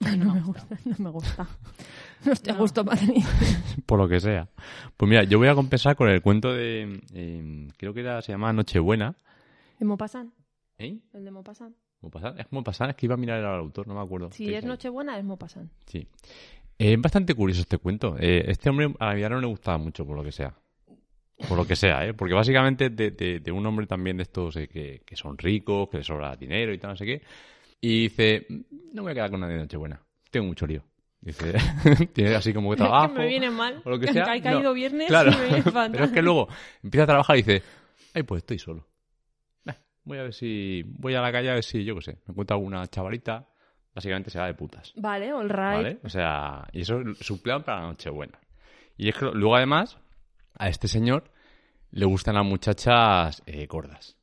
[0.00, 1.46] No me gusta, no me gusta.
[2.24, 2.60] No estoy a No.
[2.62, 3.22] gusto para mí.
[3.86, 4.48] Por lo que sea.
[4.96, 7.02] Pues mira, yo voy a compensar con el cuento de...
[7.12, 9.14] eh, creo que era, se llama Nochebuena.
[9.78, 10.32] ¿De Maupassant?
[10.78, 10.98] ¿Eh?
[11.12, 11.76] ¿El de Maupassant?
[12.00, 12.40] ¿Maupassant?
[12.40, 14.30] Es Maupassant, es que iba a mirar al autor, no me acuerdo.
[14.32, 14.64] Si ¿Qué es?
[14.64, 15.70] Nochebuena, es Maupassant.
[15.84, 16.08] Sí.
[16.78, 18.16] Eh, es bastante curioso este cuento.
[18.18, 20.54] Eh, este hombre a Navidad no le gustaba mucho, por lo que sea.
[21.48, 22.14] Por lo que sea, ¿eh?
[22.14, 25.88] Porque básicamente de, de, de un hombre también de estos eh, que, que son ricos,
[25.90, 27.22] que les sobra dinero y tal, no sé qué.
[27.80, 30.00] Y dice, no me voy a quedar con nadie de Nochebuena.
[30.30, 30.82] Tengo mucho lío.
[31.20, 31.54] Dice,
[32.12, 33.14] tiene así como que trabajo.
[33.14, 33.82] me viene mal.
[33.84, 34.22] o lo que sea.
[34.24, 35.32] Ha caído No, viernes claro.
[35.32, 35.92] y me viene fatal.
[35.92, 36.48] Pero es que luego
[36.82, 37.62] empieza a trabajar y dice,
[38.14, 38.86] ay, pues estoy solo.
[40.06, 42.32] Voy a ver si, voy a la calle a ver si, yo qué sé, me
[42.32, 43.48] encuentro alguna chavalita.
[43.94, 44.92] Básicamente se va de putas.
[44.96, 45.56] Vale, all right.
[45.56, 45.98] ¿Vale?
[46.02, 48.38] O sea, y eso es su plan para la Nochebuena.
[48.98, 49.96] Y es que luego además,
[50.58, 51.30] a este señor
[51.90, 54.16] le gustan las muchachas eh, gordas.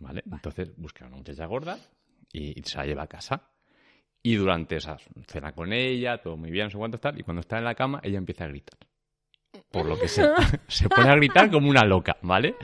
[0.00, 0.22] ¿Vale?
[0.30, 1.78] Entonces busca una muchacha gorda
[2.32, 3.50] y, y se la lleva a casa.
[4.22, 7.40] Y durante esa cena con ella, todo muy bien, no sé cuánto tal, y cuando
[7.40, 8.78] está en la cama, ella empieza a gritar.
[9.70, 10.34] Por lo que sea.
[10.66, 12.56] Se pone a gritar como una loca, ¿vale?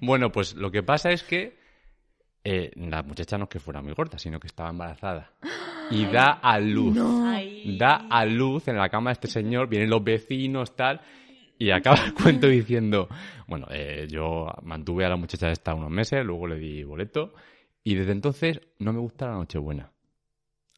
[0.00, 1.56] Bueno, pues lo que pasa es que
[2.42, 5.32] eh, la muchacha no es que fuera muy gorda, sino que estaba embarazada.
[5.90, 6.96] Y da a luz.
[6.98, 7.76] Ay.
[7.78, 11.00] Da a luz en la cama de este señor, vienen los vecinos, tal,
[11.58, 13.08] y acaba el cuento diciendo,
[13.46, 17.34] bueno, eh, yo mantuve a la muchacha esta unos meses, luego le di boleto,
[17.82, 19.90] y desde entonces no me gusta la Nochebuena.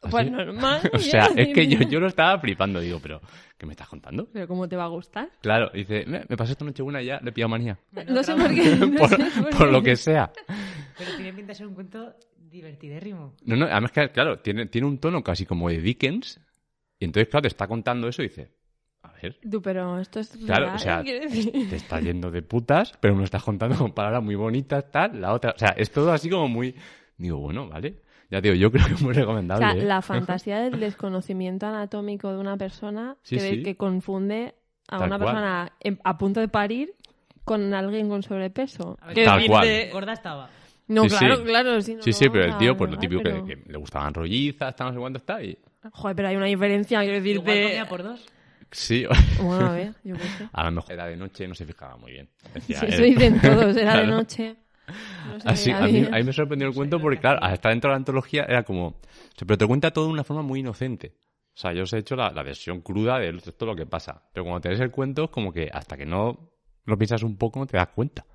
[0.02, 0.10] ¿Así?
[0.10, 0.90] Pues normal.
[0.92, 3.20] o sea, es que yo, yo lo estaba flipando, digo, pero
[3.56, 4.28] ¿qué me estás contando?
[4.32, 5.30] Pero ¿cómo te va a gustar?
[5.40, 7.78] Claro, dice, me, me pasé esta Nochebuena y ya, le pido manía.
[7.92, 8.76] Bueno, No sé por qué.
[8.76, 9.72] no por, sé por por qué.
[9.72, 10.30] lo que sea.
[10.98, 13.34] Pero tiene pinta de ser un cuento divertidérrimo.
[13.44, 16.40] No, no, además que, claro, tiene, tiene un tono casi como de Dickens,
[16.98, 18.50] y entonces, claro, te está contando eso y dice,
[19.22, 23.14] ver, Tú, pero esto es Claro, real, o sea, te está yendo de putas, pero
[23.14, 25.52] me lo estás contando con palabras muy bonitas, tal, la otra.
[25.55, 26.74] O sea, es todo así como muy.
[27.18, 28.02] Digo, bueno, vale.
[28.31, 29.64] Ya digo, yo creo que es muy O recomendable.
[29.64, 29.85] sea, ¿eh?
[29.87, 33.62] la fantasía del desconocimiento anatómico de una persona Sí, que, sí.
[33.62, 34.55] que confunde
[34.88, 35.29] a Tal una cual.
[35.35, 35.72] persona
[36.05, 36.94] a punto de parir
[37.44, 38.98] con alguien con sobrepeso.
[39.14, 39.66] Ver, Tal decir, cual.
[39.66, 40.50] de- Gorda estaba.
[40.88, 41.42] No, Sí, claro, sí.
[41.44, 41.81] claro.
[41.83, 43.79] Sí, no Sí, sí, pero el tío, pues lo negar, típico pero- que, que le
[43.79, 45.42] gustaban rollizas, tal, no sé cuánto está.
[45.42, 45.57] Y...
[45.92, 48.24] Joder, pero hay una diferencia, quiero decir, Igual comía por dos.
[48.72, 49.05] Sí,
[49.40, 50.48] Bueno, a ver, yo qué sé.
[50.52, 52.29] a lo mejor era de noche y no se fijaba muy bien.
[52.55, 54.07] Decía, Sí, eh, eso dicen todos, era de claro.
[54.09, 54.57] noche.
[55.26, 57.90] No se Así, a, mí, a mí me sorprendió el cuento porque, claro, estar dentro
[57.90, 59.00] de la antología era como...
[59.46, 61.14] pero te cuenta todo de una forma muy inocente.
[61.55, 64.22] O sea, yo os he hecho la, la versión cruda de todo lo que pasa.
[64.33, 66.52] Pero cuando te lees el cuento es como que hasta que no
[66.85, 68.26] lo piensas un poco no te das cuenta.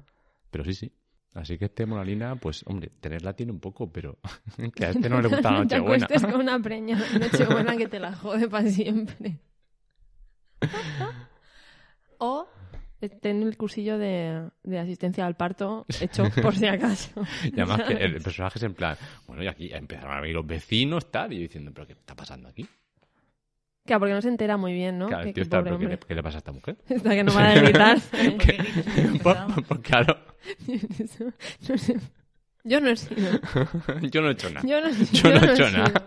[0.49, 0.91] Pero sí, sí.
[1.33, 4.17] Así que este Moralina, pues, hombre, tenerla tiene un poco, pero
[4.75, 6.05] que a este no le gusta la No te Nochebuena.
[6.05, 9.39] acuestes con una preña de Nochebuena que te la jode para siempre.
[12.17, 12.47] O
[13.21, 17.09] ten el cursillo de, de asistencia al parto hecho por si acaso.
[17.43, 18.95] Y además que el personaje es en plan,
[19.27, 22.15] bueno, y aquí empezaron a venir los vecinos, tal, y yo diciendo, ¿pero qué está
[22.15, 22.67] pasando aquí?
[23.83, 25.07] Claro, porque no se entera muy bien, ¿no?
[25.07, 26.07] Claro, el tío está, pobre ¿pero qué, le, hombre.
[26.07, 26.77] qué le pasa a esta mujer?
[26.95, 27.99] Hasta que no van a gritar.
[27.99, 29.55] ¿Por qué gritas en el Por- programa?
[29.67, 30.17] por- claro,
[31.67, 31.99] No sé.
[32.63, 33.31] Yo no he sido.
[34.11, 34.67] yo no he hecho nada.
[34.67, 36.05] Yo no, Yo no he hecho nada.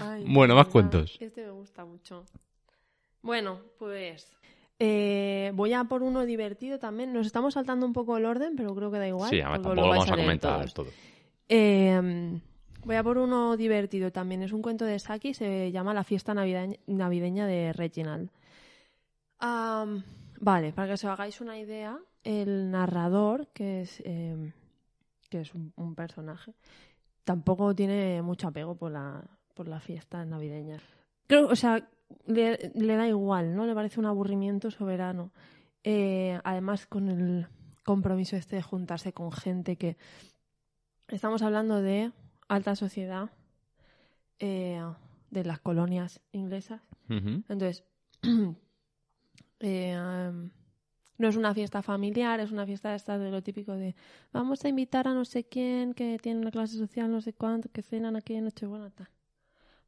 [0.00, 1.18] Ay, Bueno, más cuentos.
[1.20, 2.24] Este me gusta mucho.
[3.24, 4.30] Bueno, pues
[4.78, 7.10] eh, voy a por uno divertido también.
[7.14, 9.30] Nos estamos saltando un poco el orden, pero creo que da igual.
[9.30, 10.74] Sí, además tampoco lo vamos a comentar todos.
[10.74, 10.86] todo.
[11.48, 12.38] Eh,
[12.84, 14.42] voy a por uno divertido también.
[14.42, 18.30] Es un cuento de Saki, se llama La fiesta navideña, navideña de Reginald.
[19.40, 24.52] Vale, para que os hagáis una idea, el narrador, que es, eh,
[25.30, 26.52] que es un, un personaje,
[27.24, 30.78] tampoco tiene mucho apego por la, por la fiesta navideña.
[31.26, 31.88] Creo, o sea,
[32.26, 33.66] le, le da igual, ¿no?
[33.66, 35.32] Le parece un aburrimiento soberano.
[35.82, 37.46] Eh, además, con el
[37.84, 39.96] compromiso este de juntarse con gente que
[41.08, 42.12] Estamos hablando de
[42.48, 43.30] alta sociedad,
[44.38, 44.82] eh,
[45.30, 46.80] de las colonias inglesas.
[47.08, 47.84] Entonces,
[49.60, 50.50] eh, um,
[51.18, 53.94] no es una fiesta familiar, es una fiesta esta de lo típico de
[54.32, 57.68] vamos a invitar a no sé quién que tiene una clase social, no sé cuánto,
[57.70, 59.08] que cenan aquí en Nochebuena, tal.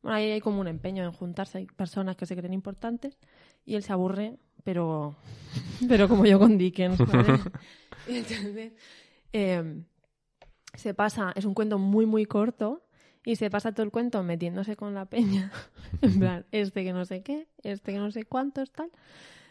[0.06, 3.18] Bueno, ahí hay como un empeño en juntarse, hay personas que se creen importantes
[3.64, 5.16] y él se aburre, pero,
[5.88, 7.40] pero como yo con Dickens, ¿vale?
[8.06, 8.72] Entonces,
[9.32, 9.82] eh,
[10.74, 12.86] se pasa, es un cuento muy, muy corto
[13.24, 15.50] y se pasa todo el cuento metiéndose con la peña.
[16.02, 18.92] en plan, este que no sé qué, este que no sé cuántos, tal.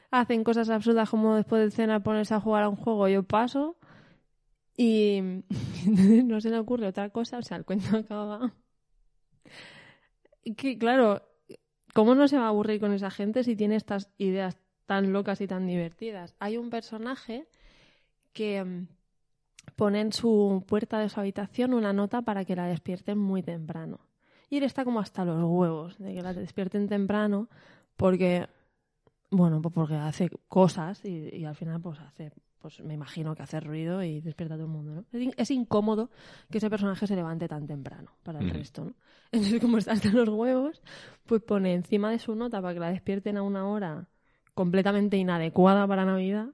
[0.09, 3.75] Hacen cosas absurdas como después de cena ponerse a jugar a un juego, yo paso.
[4.77, 5.17] Y
[5.85, 8.53] entonces no se le ocurre otra cosa, o sea, el cuento acaba.
[10.53, 11.23] Que, claro,
[11.93, 15.41] ¿cómo no se va a aburrir con esa gente si tiene estas ideas tan locas
[15.41, 16.35] y tan divertidas?
[16.39, 17.47] Hay un personaje
[18.33, 18.87] que mm,
[19.75, 23.99] pone en su puerta de su habitación una nota para que la despierten muy temprano.
[24.49, 27.49] Y él está como hasta los huevos de que la despierten temprano
[27.97, 28.47] porque,
[29.31, 32.31] bueno, pues porque hace cosas y, y al final pues hace,
[32.65, 35.05] pues me imagino que hace ruido y despierta a todo el mundo, ¿no?
[35.13, 36.09] Es, in- es incómodo
[36.49, 38.93] que ese personaje se levante tan temprano para el resto, ¿no?
[39.31, 40.81] Entonces como está hasta los huevos,
[41.27, 44.07] pues pone encima de su nota para que la despierten a una hora
[44.55, 46.47] completamente inadecuada para Navidad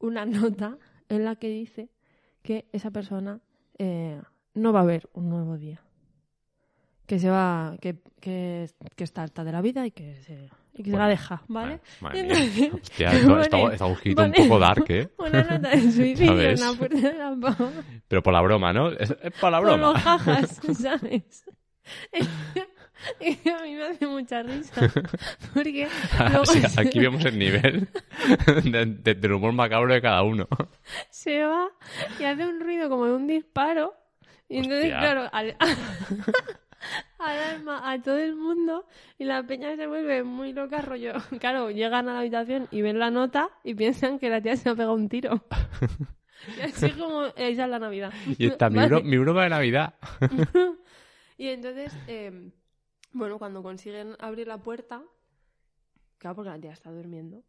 [0.00, 0.78] una nota
[1.08, 1.90] en la que dice
[2.42, 3.40] que esa persona
[3.78, 4.20] eh,
[4.54, 5.80] no va a ver un nuevo día.
[7.06, 10.82] Que se va, que, que, que está harta de la vida y que se, y
[10.82, 11.80] que se la deja, ¿vale?
[12.00, 12.24] Madre Y
[12.60, 12.70] mía.
[12.74, 15.08] Hostia, pone- está, está un poco dark, ¿eh?
[15.18, 17.70] Una nota de suicidio en la puerta de la pava.
[18.08, 18.90] Pero por la broma, ¿no?
[18.90, 19.76] Es, es por la broma.
[19.92, 21.44] los jajas, ¿sabes?
[22.14, 24.90] A mí me hace mucha risa.
[25.54, 25.86] Porque
[26.30, 27.88] luego se- aquí vemos el nivel
[28.64, 30.46] de- de- del humor macabro de cada uno.
[31.10, 31.68] se va
[32.18, 33.94] y hace un ruido como de un disparo.
[34.48, 34.98] Y entonces, Hostia.
[35.00, 35.56] claro, al,
[37.18, 38.86] alarma a todo el mundo
[39.18, 41.14] y la peña se vuelve muy loca, rollo.
[41.40, 44.68] Claro, llegan a la habitación y ven la nota y piensan que la tía se
[44.68, 45.44] ha pegado un tiro.
[46.58, 48.12] Y así como esa es la Navidad.
[48.38, 49.02] Y está mi, Vale.
[49.02, 49.94] mi broma de Navidad.
[51.38, 52.50] Y entonces, eh,
[53.12, 55.02] bueno, cuando consiguen abrir la puerta,
[56.18, 57.42] claro, porque la tía está durmiendo,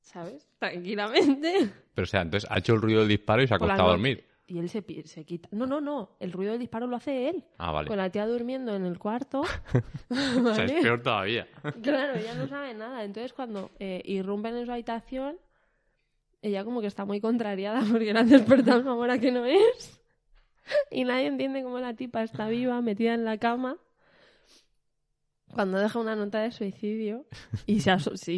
[0.00, 0.48] ¿sabes?
[0.58, 1.70] Tranquilamente.
[1.94, 3.84] Pero o sea, entonces ha hecho el ruido del disparo y se ha acostado a
[3.84, 3.92] noche.
[3.92, 4.31] dormir.
[4.46, 5.48] Y él se, se quita.
[5.52, 6.16] No, no, no.
[6.20, 7.44] El ruido del disparo lo hace él.
[7.58, 7.88] Ah, vale.
[7.88, 9.42] Con la tía durmiendo en el cuarto.
[10.10, 10.76] O sea, ¿vale?
[10.78, 11.46] es peor todavía.
[11.82, 13.04] Claro, ella no sabe nada.
[13.04, 15.36] Entonces, cuando eh, irrumpen en su habitación,
[16.42, 20.00] ella como que está muy contrariada porque la han despertado una hora que no es.
[20.90, 23.78] Y nadie entiende cómo la tipa está viva, metida en la cama.
[25.52, 27.26] Cuando deja una nota de suicidio
[27.66, 27.90] y si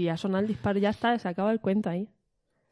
[0.09, 2.09] ha sonado el disparo, ya está, se acaba el cuento ahí.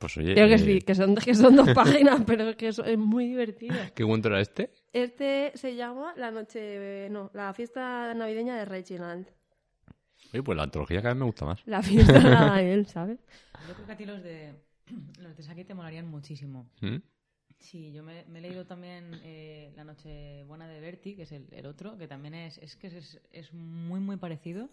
[0.03, 2.85] Pues oye, Creo que eh, sí, que son, que son dos páginas, pero que eso
[2.85, 3.77] es muy divertido.
[3.95, 4.71] ¿qué cuento era este?
[4.93, 7.09] Este se llama La Noche.
[7.09, 9.29] No, la fiesta navideña de Reginald.
[10.33, 11.63] Oye, pues la antología cada vez me gusta más.
[11.67, 13.21] La fiesta la da él, ¿sabes?
[13.69, 14.55] Yo creo que a ti los de,
[15.21, 16.69] los de Saki te molarían muchísimo.
[16.81, 16.97] ¿Mm?
[17.61, 21.31] Sí, yo me, me he leído también eh, La Noche Buena de Bertie, que es
[21.31, 24.69] el, el otro, que también es, es que es, es muy, muy parecido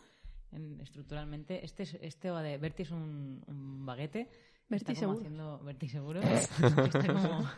[0.52, 1.64] en- estructuralmente.
[1.64, 4.28] Este, es- este va de Bertie es un, un baguete.
[4.70, 5.18] Bertie está como seguro.
[5.20, 6.22] haciendo Bertie seguro.
[6.22, 7.50] está como,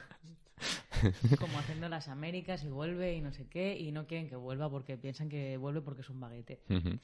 [1.40, 4.70] como haciendo las Américas y vuelve y no sé qué, y no quieren que vuelva
[4.70, 6.62] porque piensan que vuelve porque es un baguete.
[6.70, 7.00] Ujú.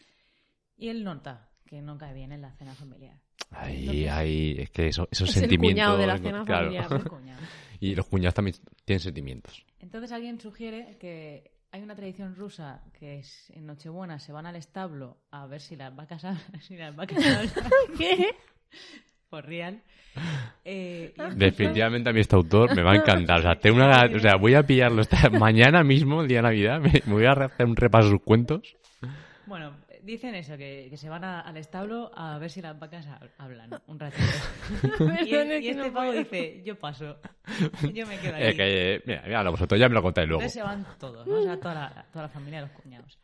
[0.78, 3.20] Y él nota que no cae bien en la cena familiar.
[3.52, 5.76] Ay, ay, es que eso- esos Es el sentimientos.
[5.84, 6.66] cuñado de la cena claro.
[6.72, 6.94] familiar.
[6.94, 7.48] El.
[7.80, 9.64] Y los cuñados también tienen sentimientos.
[9.80, 14.56] Entonces alguien sugiere que hay una tradición rusa que es en Nochebuena se van al
[14.56, 17.52] establo a ver si las vacas hablan, si las vacas hablan
[17.98, 18.36] ¿Qué?
[19.30, 19.82] Por real.
[20.66, 23.40] Eh, Definitivamente a mí este autor me va a encantar.
[23.40, 26.44] O sea, tengo una, o sea voy a pillarlo esta, mañana mismo, el día de
[26.44, 26.80] Navidad.
[26.80, 28.76] Me, me voy a hacer un repaso de sus cuentos.
[29.46, 33.08] Bueno, dicen eso, que, que se van a- al establo a ver si las vacas
[33.08, 34.24] hab- hablan un ratito.
[35.26, 37.18] y, es y este no pavo dice, yo paso,
[37.94, 38.44] yo me quedo aquí.
[38.46, 40.42] Eh, que, eh, mira, mira, vosotros ya me lo contáis luego.
[40.42, 41.36] Entonces se van todos, ¿no?
[41.36, 43.18] O sea, toda la, toda la familia de los cuñados.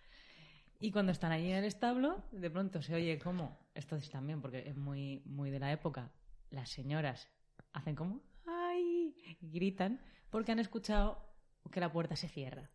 [0.84, 4.41] Y cuando están allí en el establo, de pronto se oye cómo, esto es también
[4.41, 6.12] porque es muy, muy de la época,
[6.50, 7.30] las señoras
[7.72, 9.15] hacen como, ¡ay!
[9.39, 11.24] y gritan porque han escuchado
[11.72, 12.69] que la puerta se cierra.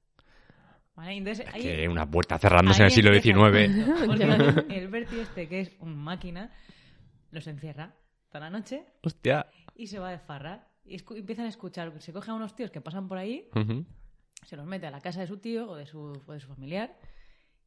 [0.96, 1.14] ¿Vale?
[1.14, 4.06] Y Entonces, ahí, Que una puerta cerrándose en el siglo XIX.
[4.06, 4.24] Porque
[4.74, 6.50] el Bertie este, que es un máquina,
[7.30, 7.94] los encierra
[8.30, 9.46] toda la noche Hostia.
[9.74, 10.66] y se va de farra.
[10.84, 13.50] Y escu- empiezan a escuchar, se cogen a unos tíos que pasan por ahí
[14.46, 16.48] se los mete a la casa de su tío o de su, o de su
[16.48, 16.96] familiar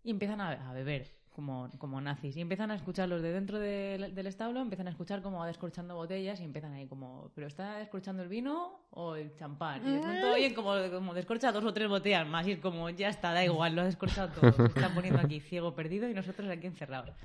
[0.03, 2.35] y empiezan a, a beber como, como nazis.
[2.37, 5.47] Y empiezan a escuchar los de dentro del, del establo, empiezan a escuchar como va
[5.47, 9.81] descorchando botellas y empiezan ahí como, ¿pero está descorchando el vino o el champán?
[9.87, 12.89] Y de pronto oyen como, como descorcha dos o tres botellas más y es como,
[12.89, 14.51] ya está, da igual, lo ha descorchado todo.
[14.51, 17.15] Se están poniendo aquí ciego perdido y nosotros aquí encerrados.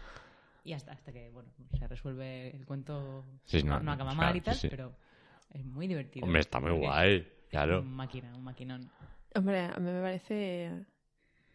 [0.64, 3.24] Y hasta, hasta que, bueno, se resuelve el cuento.
[3.44, 4.68] Sí, no, no, acaba claro, mal y tal, sí, sí.
[4.68, 4.92] pero
[5.52, 6.26] es muy divertido.
[6.26, 7.16] Hombre, está muy guay.
[7.18, 7.80] es Claro.
[7.80, 8.90] Un máquina, un maquinón.
[9.34, 10.86] Hombre, a mí me parece.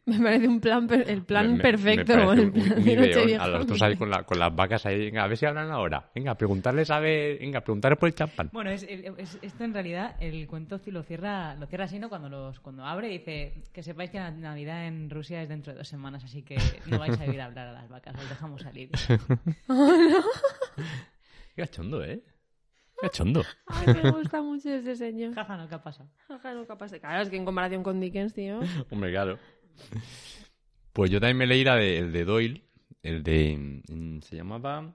[0.08, 2.16] Me parece un plan, per- el plan Me- perfecto.
[2.18, 3.08] me parece el un- plan un de ideón.
[3.08, 3.44] Nochevieja.
[3.44, 4.98] A los otros ahí con, la- con las vacas ahí.
[4.98, 6.10] Venga, a ver si hablan ahora.
[6.16, 7.38] Venga, preguntarles a ver.
[7.40, 8.50] Venga, preguntarles por el champán.
[8.52, 12.10] Bueno, es, es- esto en realidad el cuento lo cierra, lo cierra así, ¿no?
[12.10, 15.78] Cuando, los, cuando abre dice que sepáis que la Navidad en Rusia es dentro de
[15.78, 18.62] dos semanas, así que no vais a ir a hablar a las vacas, os dejamos
[18.64, 18.90] salir.
[21.56, 22.22] Qué cachondo, ¿eh?
[23.00, 23.44] Qué cachondo.
[23.68, 25.34] Ay, me gusta mucho ese señor.
[25.36, 26.10] Jaja, no, ¿qué ha pasado?
[26.28, 28.60] Jaja, no capaz de- Claro, es que en comparación con Dickens, tío.
[28.90, 29.38] Hombre, claro.
[30.94, 32.64] Pues yo también me leí la de, el de Doyle.
[33.04, 33.82] El de.
[33.88, 34.94] mm, Se llamaba.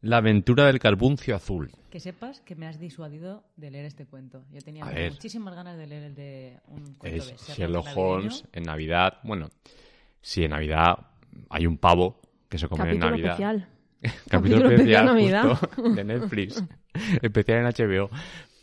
[0.00, 1.70] La aventura del carbuncio azul.
[1.90, 4.44] Que sepas que me has disuadido de leer este cuento.
[4.50, 7.86] Yo tenía muchísimas ganas de leer el de un cuento Es de Sherlock.
[7.94, 9.18] Holmes en Navidad.
[9.22, 9.50] Bueno,
[10.20, 10.98] si en Navidad
[11.50, 13.30] hay un pavo que se come en Capítulo Navidad.
[13.30, 13.68] especial.
[14.28, 15.56] Capítulo Capítulo especial especial Navidad.
[15.56, 16.64] justo, de Netflix.
[17.22, 18.10] especial en HBO.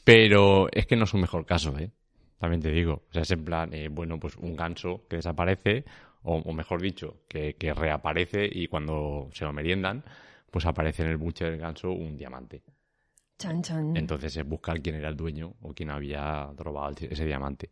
[0.04, 1.92] Pero es que no es un mejor caso, ¿eh?
[2.40, 3.04] También te digo.
[3.10, 5.84] O sea, es en plan, eh, bueno, pues un ganso que desaparece,
[6.24, 10.04] o, o mejor dicho, que, que reaparece y cuando se lo meriendan,
[10.50, 12.64] pues aparece en el buche del ganso un diamante.
[13.38, 13.96] Chan, chan.
[13.96, 17.70] Entonces es buscar quién era el dueño o quién había robado ese diamante.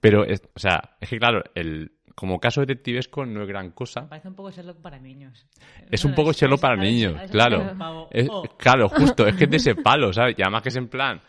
[0.00, 4.08] Pero, es, o sea, es que claro, el, como caso detectivesco no es gran cosa.
[4.08, 5.46] Parece un poco Sherlock para niños.
[5.90, 7.62] Es un poco Sherlock para niños, claro.
[8.10, 10.34] Es- Oh, Claro, justo, es que es de ese palo, ¿sabes?
[10.38, 11.20] Y además que es en plan,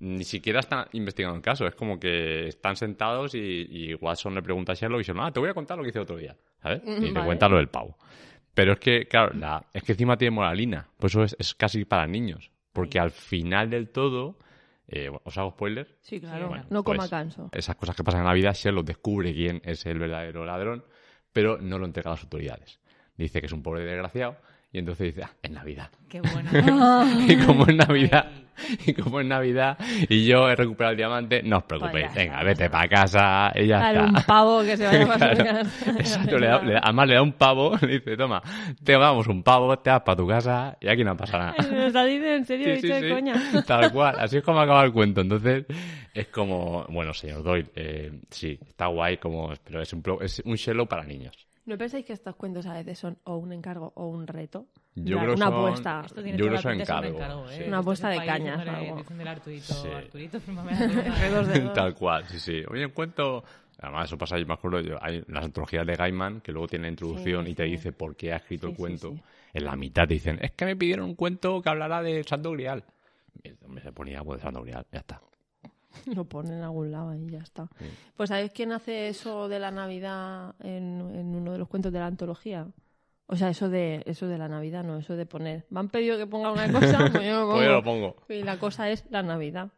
[0.00, 4.42] ni siquiera están investigando el caso, es como que están sentados y, y Watson le
[4.42, 6.36] pregunta a Sherlock y dice, ah, te voy a contar lo que hice otro día,
[6.62, 6.82] ¿sabes?
[6.84, 7.26] Y le Vale.
[7.26, 7.96] cuenta lo del pavo.
[8.54, 11.84] Pero es que, claro, la, es que encima tiene moralina, por eso es, es casi
[11.84, 14.38] para niños, porque al final del todo,
[14.86, 15.96] eh, bueno, ¿os hago spoiler?
[16.00, 16.48] Sí, claro.
[16.48, 17.48] bueno, no coma pues, canso.
[17.52, 20.84] Esas cosas que pasan en la vida, Sherlock descubre quién es el verdadero ladrón,
[21.32, 22.80] pero no lo entrega a las autoridades.
[23.16, 24.36] Dice que es un pobre desgraciado
[24.72, 25.90] y entonces dice, ah, es Navidad.
[26.08, 26.50] Qué bueno.
[27.28, 28.28] Y como es Navidad,
[28.86, 32.06] y como es Navidad, y yo he recuperado el diamante, no os preocupéis.
[32.06, 34.26] Pues Venga, vete para casa y ya Dale un está.
[34.26, 35.44] pavo que se vaya Claro.
[35.44, 35.90] casa.
[35.98, 38.42] Exacto, le da- le da- además le da un pavo, le dice, toma,
[38.82, 41.54] te damos un pavo, te vas para tu casa y aquí no pasa nada.
[41.70, 42.76] ¿Me estás diciendo en serio?
[42.80, 43.08] Sí, de sí.
[43.08, 43.34] coña?
[43.66, 45.20] Tal cual, así es como acaba el cuento.
[45.20, 45.64] Entonces,
[46.12, 50.40] es como, bueno, señor Doyle, eh, sí, está guay, como, pero es un, pro- es
[50.44, 51.34] un Sherlock para niños.
[51.66, 54.66] ¿No pensáis que estos cuentos a veces son o un encargo o un reto?
[54.96, 56.02] Yo creo una son- apuesta.
[56.04, 57.62] Esto tiene Yo creo que un encargo, encargo, sí.
[57.62, 57.64] ¿eh?
[57.68, 58.98] Una apuesta de cañas, algo.
[59.26, 59.88] Arturito, Sí.
[61.52, 61.70] De.
[61.74, 62.62] Tal cual, sí, sí.
[62.70, 63.42] Oye, cuento.
[63.80, 66.84] Además, eso pasa, yo me acuerdo, yo, hay las antologías de Gaiman que luego tienen
[66.84, 67.70] la introducción Sí, y te sí.
[67.72, 69.10] dice por qué ha escrito Sí, el sí, cuento.
[69.10, 69.22] sí.
[69.52, 72.52] En la mitad te dicen, es que me pidieron un cuento que hablará de Santo
[72.52, 72.84] Grial.
[73.66, 75.20] Me se ponía pues, de Santo Grial, ya está.
[76.14, 77.68] Lo ponen en algún lado y ya está.
[78.16, 81.98] Pues ¿sabéis quién hace eso de la Navidad en, en uno de los cuentos de
[81.98, 82.66] la antología?
[83.26, 85.66] O sea, eso de eso de la Navidad, no, eso de poner.
[85.70, 87.54] Me han pedido que ponga una cosa, pues yo lo pongo.
[87.54, 88.16] Pues yo lo pongo.
[88.28, 89.70] Y la cosa es la Navidad.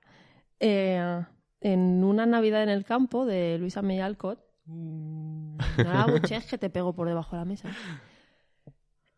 [0.58, 1.22] Eh,
[1.60, 4.40] en una Navidad en el campo de Luisa May Alcott.
[4.66, 7.68] No la abuchees que te pego por debajo de la mesa.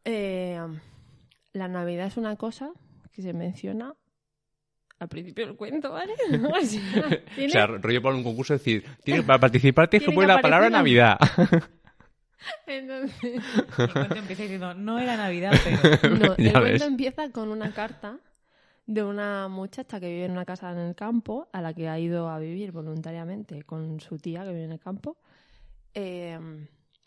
[0.05, 0.61] Eh,
[1.53, 2.73] la Navidad es una cosa
[3.13, 3.95] que se menciona
[5.01, 6.13] al principio del cuento, ¿vale?
[6.33, 10.13] O sea, O tiene- sea, rollo para un concurso decir, tienes, para participar tienes que
[10.13, 11.19] Tiene poner la palabra Navidad.
[12.67, 13.43] Entonces,
[13.79, 15.53] El cuento empieza diciendo, no era Navidad,
[16.01, 16.15] pero...
[16.17, 16.83] no, el cuento ves.
[16.83, 18.19] empieza con una carta
[18.87, 21.99] de una muchacha que vive en una casa en el campo, a la que ha
[21.99, 25.19] ido a vivir voluntariamente con su tía que vive en el campo.
[25.95, 26.39] Eh,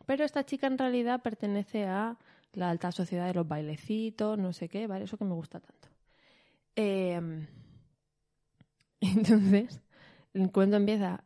[0.05, 2.17] pero esta chica en realidad pertenece a
[2.53, 5.05] la alta sociedad de los bailecitos, no sé qué, ¿vale?
[5.05, 5.87] Eso que me gusta tanto.
[6.75, 7.19] Eh,
[9.15, 9.81] entonces,
[10.33, 11.23] el cuento empieza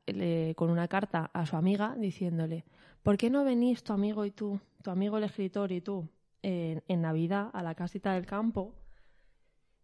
[0.56, 2.66] con una carta a su amiga diciéndole,
[3.04, 6.10] ¿por qué no venís tu amigo y tú, tu amigo el escritor y tú,
[6.42, 8.74] en, en Navidad a la casita del campo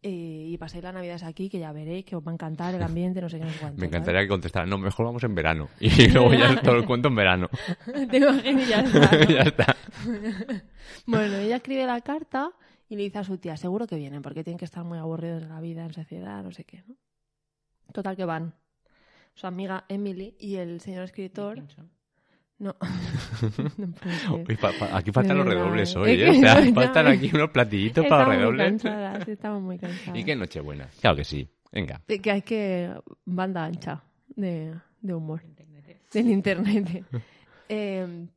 [0.04, 2.82] eh, y paséis la Navidad aquí, que ya veréis, que os va a encantar el
[2.82, 3.76] ambiente, no sé qué, no sé cuánto.
[3.76, 3.94] Me ¿sabes?
[3.94, 5.70] encantaría que contestara, no, mejor vamos en verano.
[5.80, 7.50] Y luego ya todo el cuento en verano.
[8.10, 9.24] Te imaginas y ya está, ¿no?
[9.30, 9.76] ya está.
[11.06, 12.52] Bueno, ella escribe la carta
[12.90, 15.44] y le dice a su tía, seguro que vienen, porque tienen que estar muy aburridos
[15.44, 16.96] de la vida en sociedad, no sé qué, ¿no?
[17.92, 18.54] Total que van.
[19.34, 21.56] Su amiga Emily y el señor escritor...
[21.56, 21.90] Dickinson.
[22.60, 22.76] No.
[23.78, 24.30] No puede ser.
[24.50, 26.00] Uy, pa- pa- aquí faltan los redobles ¿eh?
[26.00, 26.30] hoy, ¿eh?
[26.30, 27.12] O sea, no, faltan no.
[27.12, 28.68] aquí unos platillitos para Estamos muy redobles.
[28.84, 30.20] cansadas, estamos muy cansadas.
[30.20, 30.88] Y que Nochebuena.
[31.00, 31.48] Claro que sí.
[31.72, 32.02] Venga.
[32.08, 32.94] De que hay que...
[33.26, 34.04] Banda ancha
[34.36, 35.42] de, de humor.
[35.44, 36.02] Internet.
[36.14, 37.06] del internet.
[37.74, 38.28] Eh,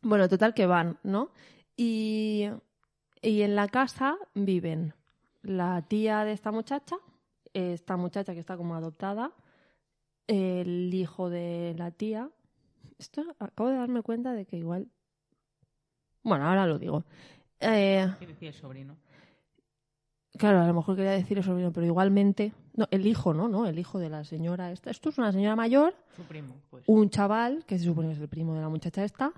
[0.00, 1.30] bueno, total que van, ¿no?
[1.76, 2.48] Y,
[3.20, 4.94] y en la casa viven
[5.42, 6.96] la tía de esta muchacha,
[7.54, 9.32] esta muchacha que está como adoptada,
[10.26, 12.30] el hijo de la tía.
[12.98, 14.88] Esto acabo de darme cuenta de que igual.
[16.22, 17.04] Bueno, ahora lo digo.
[17.60, 18.96] Eh, ¿Qué decía el sobrino?
[20.38, 22.52] claro, a lo mejor quería decir el sobrino, pero igualmente.
[22.74, 23.48] No, el hijo, ¿no?
[23.48, 23.66] ¿no?
[23.66, 24.90] El hijo de la señora esta.
[24.90, 26.84] Esto es una señora mayor Su primo, pues.
[26.86, 29.32] un chaval, que se supone que es el primo de la muchacha esta,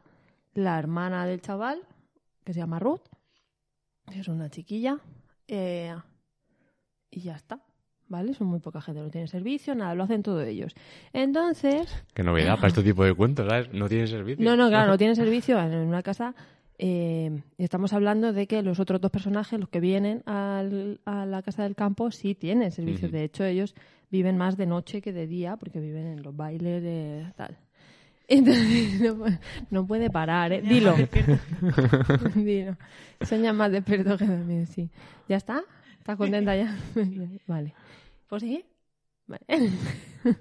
[0.55, 1.83] la hermana del chaval,
[2.45, 3.03] que se llama Ruth,
[4.11, 4.99] que es una chiquilla,
[5.49, 5.95] eh,
[7.11, 7.61] y ya está.
[8.15, 8.33] ¿Vale?
[8.33, 10.73] Son muy poca gente, no tiene servicio, nada, lo hacen todos ellos.
[11.13, 13.73] Entonces, Qué novedad para este tipo de cuentos, ¿sabes?
[13.73, 14.45] No tiene servicio.
[14.45, 16.33] no, no, claro, no tiene servicio en una casa.
[16.79, 21.43] eh, estamos hablando de que los otros dos personajes, los que vienen al- a la
[21.43, 23.09] casa del campo, sí tienen servicio.
[23.09, 23.75] De hecho, ellos
[24.11, 27.57] viven más de noche que de día porque viven en los bailes de tal.
[28.29, 29.25] Entonces, no,
[29.71, 30.63] no puede parar, ¿eh?
[30.63, 30.95] Dilo.
[32.35, 32.77] Dilo.
[33.23, 34.89] Sueña más despierto que dormido, sí.
[35.29, 35.63] ¿Ya está?
[35.99, 36.77] ¿Estás contenta ya?
[37.47, 37.73] vale.
[38.29, 38.67] ¿Puedo seguir?
[39.27, 39.45] Vale.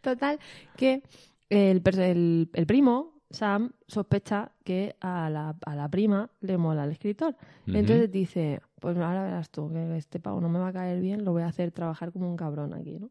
[0.00, 0.38] Total,
[0.76, 1.02] que
[1.50, 6.92] el, el, el primo, Sam, sospecha que a la, a la prima le mola el
[6.92, 7.36] escritor.
[7.66, 11.24] Entonces dice, pues ahora verás tú, que este pavo no me va a caer bien,
[11.24, 13.10] lo voy a hacer trabajar como un cabrón aquí, ¿no?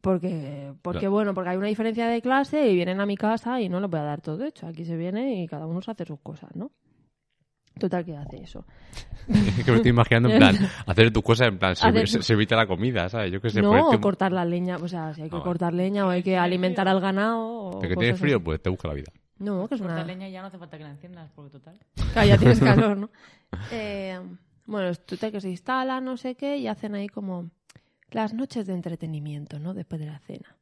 [0.00, 1.12] Porque, porque Claro.
[1.12, 3.90] bueno, porque hay una diferencia de clase y vienen a mi casa y no les
[3.90, 4.66] voy a dar todo hecho.
[4.66, 6.70] Aquí se viene y cada uno se hace sus cosas, ¿no?
[7.80, 8.64] Total que hace eso.
[9.28, 10.56] Es que me estoy imaginando en plan,
[10.86, 13.30] hacer tus cosas en plan, Hacer- servi- servirte la comida, ¿sabes?
[13.32, 15.48] Yo que sé, no, o cortar la leña, o sea, si hay que Ah, vale.
[15.48, 17.40] cortar leña o hay que alimentar al ganado.
[17.46, 18.44] O que tienes frío, así.
[18.44, 19.12] pues te busca la vida.
[19.38, 20.06] No, que es Cortar una.
[20.06, 21.78] leña ya no hace falta que la enciendas, porque total.
[22.12, 23.10] Claro, ya tienes calor, ¿no?
[23.70, 24.20] Eh,
[24.66, 27.50] bueno, tú te que se instala, no sé qué, y hacen ahí como
[28.10, 29.74] las noches de entretenimiento, ¿no?
[29.74, 30.56] Después de la cena.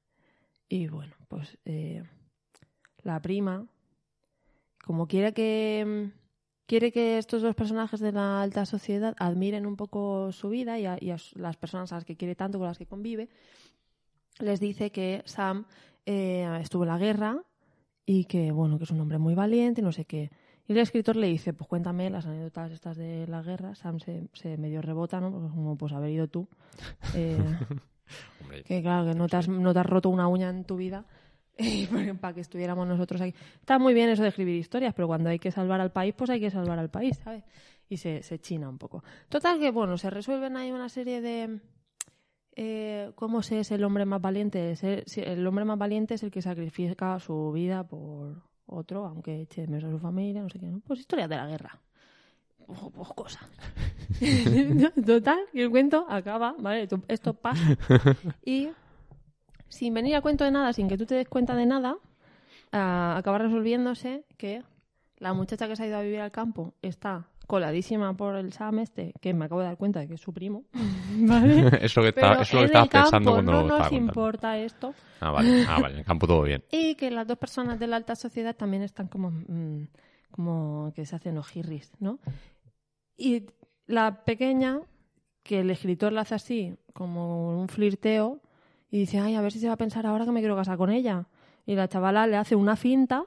[0.69, 2.03] Y bueno, pues eh,
[3.03, 3.65] la prima,
[4.85, 6.11] como quiere que
[6.69, 10.85] quiere que estos dos personajes de la alta sociedad admiren un poco su vida y
[10.85, 13.31] a, y a las personas a las que quiere tanto, con las que convive,
[14.39, 15.65] les dice que Sam
[16.05, 17.43] eh, estuvo en la guerra
[18.05, 20.31] y que, bueno, que es un hombre muy valiente y no sé qué.
[20.67, 23.75] Y el escritor le dice, pues cuéntame las anécdotas estas de la guerra.
[23.75, 25.33] Sam se, se medio rebota, ¿no?
[25.33, 26.47] Porque como, pues haber ido tú.
[27.15, 27.39] Eh,
[28.41, 30.77] Hombre, que claro, que no te has, no te has roto una uña en tu
[30.77, 31.05] vida
[32.21, 33.35] para que estuviéramos nosotros aquí.
[33.61, 36.31] Está muy bien eso de escribir historias, pero cuando hay que salvar al país, pues
[36.31, 37.45] hay que salvar al país, ¿sabes?
[37.89, 39.03] Y se, se china un poco.
[39.29, 41.61] Total que, bueno, se resuelven ahí una serie de...
[42.55, 44.75] eh, ¿Cómo se es el hombre más valiente?
[45.17, 49.69] El hombre más valiente es el que sacrifica su vida por otro, aunque eche de
[49.69, 50.67] menos a su familia, no sé qué.
[50.67, 50.81] ¿no?
[50.81, 51.81] Pues historias de la guerra.
[52.67, 53.49] Pues, pues cosas.
[55.07, 56.89] Total, y el cuento acaba, ¿vale?
[57.09, 57.77] Esto pasa.
[58.45, 58.69] Y
[59.69, 61.97] sin venir a cuento de nada, sin que tú te des cuenta de nada,
[62.73, 64.63] ah, acaba resolviéndose que
[65.19, 68.81] la muchacha que se ha ido a vivir al campo está coladísima por el Sam
[68.81, 70.65] este, que me acabo de dar cuenta de que es su primo.
[71.19, 71.79] ¿Vale?
[71.81, 73.97] eso que, Pero está, eso lo estabas pensando cuando no lo nos contando.
[73.97, 74.95] importa esto.
[75.21, 76.63] Ah, vale, ah, vale, en el campo todo bien.
[76.71, 79.89] Y que las dos personas de la alta sociedad también están como, mm,
[80.31, 82.19] como que se hacen ojirris, ¿no?
[83.17, 83.47] Y
[83.87, 84.83] la pequeña,
[85.43, 88.41] que el escritor la hace así, como un flirteo,
[88.91, 90.77] y dice, ay, a ver si se va a pensar ahora que me quiero casar
[90.79, 91.27] con ella.
[91.67, 93.25] Y la chavala le hace una finta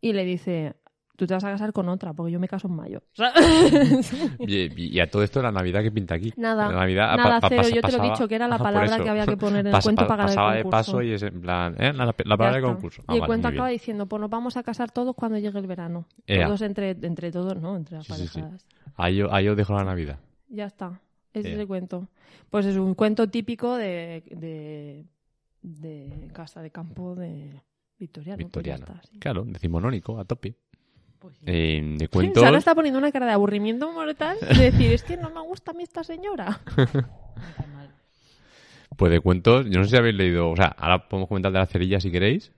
[0.00, 0.74] y le dice,
[1.16, 3.02] tú te vas a casar con otra, porque yo me caso en mayo.
[4.38, 6.32] Y, y a todo esto la Navidad que pinta aquí.
[6.36, 7.62] Nada, La Navidad, nada, pa- pa- cero.
[7.62, 9.74] pas- Yo te lo he dicho, que era la palabra que había que poner en
[9.74, 10.92] el cuento pa- para ganar el Pasaba de concurso.
[10.92, 11.92] paso y es en plan, ¿eh?
[11.92, 12.72] La, la palabra de está.
[12.72, 13.02] concurso.
[13.02, 13.78] y Ah, el vale, cuento acaba bien.
[13.78, 16.06] diciendo, pues nos vamos a casar todos cuando llegue el verano.
[16.26, 16.46] Ea.
[16.46, 17.76] Todos entre, entre todos, ¿no?
[17.76, 18.40] Entre las Sí, sí, sí.
[18.40, 18.66] parejas.
[18.96, 20.18] Ahí, yo- ahí os dejo la Navidad.
[20.48, 21.00] Ya está.
[21.40, 22.08] Ese es el cuento.
[22.50, 25.04] Pues es un cuento típico de, de,
[25.62, 27.62] de casa de campo de
[27.98, 28.36] Victoriano.
[28.38, 28.84] pues Victoriano.
[28.86, 29.18] está, sí.
[29.18, 30.54] Claro, decimonónico, a tope.
[31.18, 31.44] Pues sí.
[31.46, 32.42] Eh, de cuentos...
[32.42, 35.70] Sara está poniendo una cara de aburrimiento mortal de decir, es que no me gusta
[35.72, 36.60] a mí esta señora.
[38.96, 41.58] Pues de cuentos, yo no sé si habéis leído, o sea, ahora podemos comentar de
[41.58, 42.52] la cerilla si queréis,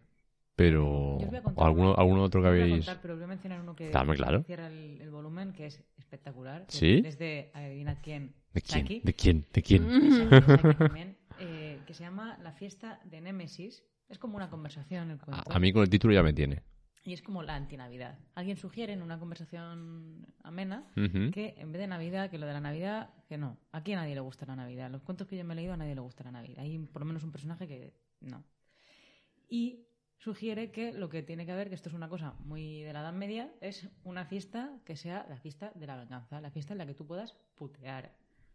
[0.54, 1.98] pero Yo os voy a o contar alguno, uno.
[1.98, 2.84] alguno otro que Os voy a habéis...
[2.86, 4.42] contar, pero voy a mencionar uno que Dame, claro.
[4.44, 6.64] cierra el, el volumen, que es espectacular.
[6.68, 7.02] ¿Sí?
[7.04, 8.82] Es de, adivina quién, ¿De quién?
[8.82, 9.00] Saki.
[9.04, 9.46] ¿De quién?
[9.52, 9.82] ¿De quién?
[9.84, 13.84] Saki, Saki también, eh, que se llama La fiesta de Némesis.
[14.08, 15.52] Es como una conversación el cuento.
[15.52, 16.62] A, a mí con el título ya me tiene.
[17.04, 18.18] Y es como la antinavidad.
[18.34, 22.60] Alguien sugiere en una conversación amena que en vez de Navidad, que lo de la
[22.60, 23.58] Navidad, que no.
[23.72, 24.90] Aquí a nadie le gusta la Navidad.
[24.90, 26.64] Los cuentos que yo me he leído a nadie le gusta la Navidad.
[26.64, 28.44] Hay por lo menos un personaje que no.
[29.48, 29.87] Y
[30.18, 33.00] sugiere que lo que tiene que haber, que esto es una cosa muy de la
[33.00, 36.78] Edad Media, es una fiesta que sea la fiesta de la venganza, la fiesta en
[36.78, 38.12] la que tú puedas putear.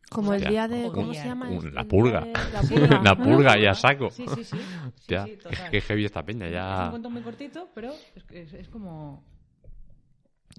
[0.09, 0.89] Como el día de...
[0.91, 1.49] ¿Cómo se llama?
[1.49, 2.21] Un- la purga.
[2.21, 3.01] de- La purga.
[3.01, 4.09] La purga y a saco.
[4.11, 4.57] Sí, sí, sí.
[4.57, 5.71] sí, Hostia, sí, total.
[5.71, 6.89] qué heavy esta peña, Es un ya...
[6.89, 9.23] cuento muy cortito, pero es, es- es como...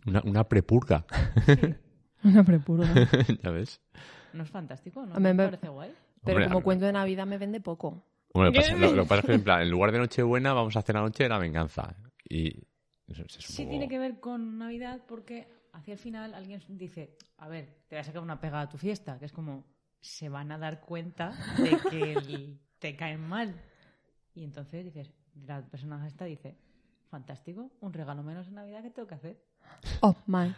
[0.06, 1.04] Una, una prepurga,
[2.24, 2.88] Una prepurga.
[3.42, 3.80] ya ves.
[4.32, 5.04] ¿No es fantástico?
[5.06, 5.92] ¿No A mí me- me parece guay?
[6.24, 8.02] Pero Hombre, como cuento de Navidad me vende poco.
[8.34, 9.98] Bueno, lo, que pasa, lo, lo que pasa es que en, plan, en lugar de
[9.98, 11.94] Nochebuena vamos a hacer la noche de la venganza.
[12.28, 12.48] Y
[13.06, 16.34] eso, eso es un Sí poco- tiene que ver con Navidad porque hacia el final
[16.34, 19.32] alguien dice, a ver, te voy a sacar una pega a tu fiesta, que es
[19.32, 19.64] como,
[20.00, 23.54] se van a dar cuenta de que el- te caen mal.
[24.34, 25.12] Y entonces dices,
[25.46, 26.56] la persona esta dice,
[27.08, 29.40] fantástico, un regalo menos en Navidad que tengo que hacer.
[30.00, 30.52] Oh, my.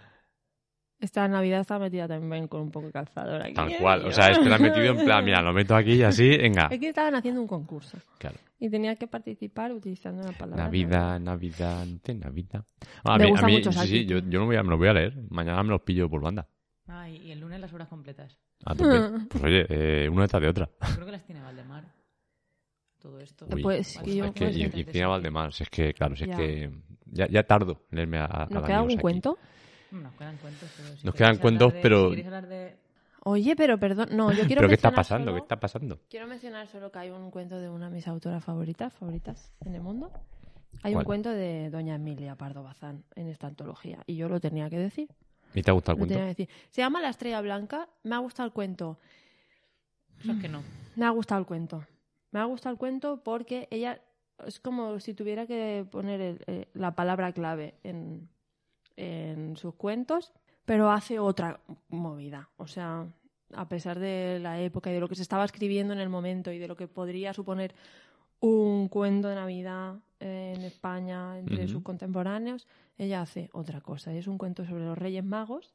[0.99, 3.53] Esta Navidad está metida también con un poco de calzador aquí.
[3.55, 4.07] Tal cual.
[4.07, 6.27] O sea, es que la han metido en plan, mira, lo meto aquí y así,
[6.39, 6.69] venga.
[6.71, 8.37] Es que estaban haciendo un concurso Claro.
[8.59, 10.65] y tenía que participar utilizando una palabra.
[10.65, 12.65] Navidad, Navidad, de Navidad.
[13.05, 14.71] A Me mí, gusta a mí mucho sí, sí, yo, yo no voy a, me
[14.71, 15.15] lo voy a leer.
[15.29, 16.49] Mañana me los pillo por banda.
[16.89, 18.39] Ah, y, el lunes las horas completas.
[18.65, 18.89] A tope.
[19.29, 20.71] Pues oye, eh, una detrás de otra.
[20.89, 21.85] Yo creo que las tiene Valdemar.
[23.01, 23.47] Todo esto.
[23.53, 25.07] Uy, Pues, que yo- es que, pues, y, y salir.
[25.07, 26.37] Valdemar, si es que, claro, si es Ya.
[26.37, 26.71] que
[27.05, 29.03] ya, ya tardo en leerme a, a ¿Nos al queda algún Saki.
[29.03, 29.39] cuento?
[30.03, 30.71] Nos quedan cuentos.
[30.77, 32.77] Pero si Nos quedan cuentos, de- pero- si de...
[33.25, 35.27] Oye, pero perdón, no, yo quiero ¿Pero qué está pasando?
[35.33, 35.99] solo- ¿Qué está pasando?
[36.09, 39.75] Quiero mencionar solo que hay un cuento de una de mis autoras favoritas, favoritas en
[39.75, 40.13] el mundo.
[40.83, 41.03] Hay ¿Cuál?
[41.03, 44.79] un cuento de Doña Emilia Pardo Bazán en esta antología y yo lo tenía que
[44.79, 45.09] decir.
[45.55, 46.15] ¿Y te ha gustado el Lo cuento?
[46.21, 46.55] tenía que decir.
[46.71, 47.89] Se llama La Estrella Blanca.
[48.05, 48.99] Me ha gustado el cuento.
[50.21, 50.63] Eso es que no.
[50.95, 51.85] Me ha gustado el cuento.
[52.31, 54.01] Me ha gustado el cuento porque ella
[54.47, 58.29] es como si tuviera que poner el- eh, la palabra clave en,
[58.97, 60.33] en sus cuentos.
[60.65, 62.49] pero hace otra movida.
[62.57, 63.07] O sea,
[63.55, 66.51] a pesar de la época y de lo que se estaba escribiendo en el momento
[66.51, 67.73] y de lo que podría suponer
[68.41, 72.67] un cuento de Navidad eh, en España entre sus contemporáneos,
[72.99, 74.13] ella hace otra cosa.
[74.13, 75.73] Es un cuento sobre los Reyes Magos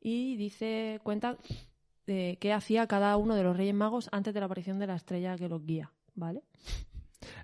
[0.00, 1.38] y dice, cuenta
[2.06, 4.96] de qué hacía cada uno de los Reyes Magos antes de la aparición de la
[4.96, 6.42] estrella que los guía, ¿vale?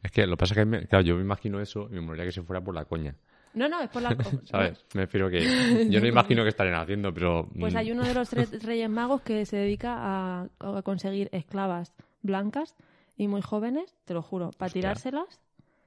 [0.03, 2.01] Es que lo que pasa es que, me- claro, yo me imagino eso y me
[2.03, 3.17] molaría que se fuera por la coña.
[3.55, 4.17] No, no, es por la...
[4.45, 4.85] ¿Sabes?
[4.95, 7.49] Me refiero que yo no imagino que estarían haciendo, pero...
[7.59, 11.29] Pues mm, hay uno de los tres Reyes Magos que se dedica a, a conseguir
[11.33, 11.93] esclavas
[12.23, 12.77] blancas
[13.17, 14.81] y muy jóvenes, te lo juro, para Hostia.
[14.81, 15.41] tirárselas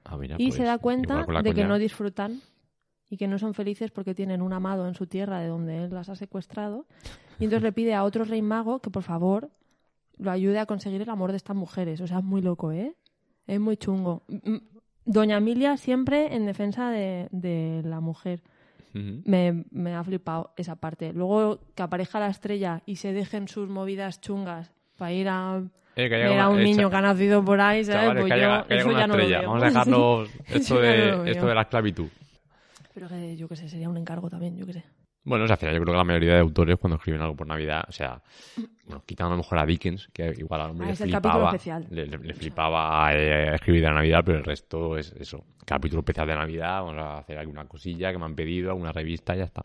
[0.04, 2.40] ah, mira, y pues, se da cuenta de que no disfrutan
[3.08, 5.90] y que no son felices porque tienen un amado en su tierra de donde él
[5.94, 6.86] las ha secuestrado
[7.38, 9.50] y entonces le pide a otro rey mago que por favor
[10.16, 12.00] lo ayude a conseguir el amor de estas mujeres.
[12.00, 12.94] O sea, es muy loco, ¿eh?
[13.46, 14.22] Es muy chungo.
[15.04, 18.42] Doña Emilia siempre en defensa de, de la mujer.
[18.92, 21.12] Me, me ha flipado esa parte.
[21.12, 25.64] Luego que aparezca la estrella y se dejen sus movidas chungas para ir a
[25.96, 28.02] Eh, que haya ver a un eh, niño que ha nacido por ahí, ¿sabes?
[28.02, 29.42] chavales, Pues que haya, yo que eso ya no lo veo.
[29.42, 32.06] Vamos a dejarnos esto de, no esto de la esclavitud.
[32.94, 34.84] Pero que yo qué sé, sería un encargo también, yo qué sé.
[35.24, 37.34] Bueno, o sea, al final yo creo que la mayoría de autores cuando escriben algo
[37.34, 38.20] por Navidad, o sea,
[38.86, 41.50] bueno, quitando a lo mejor a Dickens, que igual a lo mejor Ah, le flipaba,
[41.90, 46.26] le, le- le flipaba eh, escribir de Navidad, pero el resto es eso, capítulo especial
[46.26, 49.44] de Navidad, vamos a hacer alguna cosilla que me han pedido, alguna revista y ya
[49.44, 49.64] está.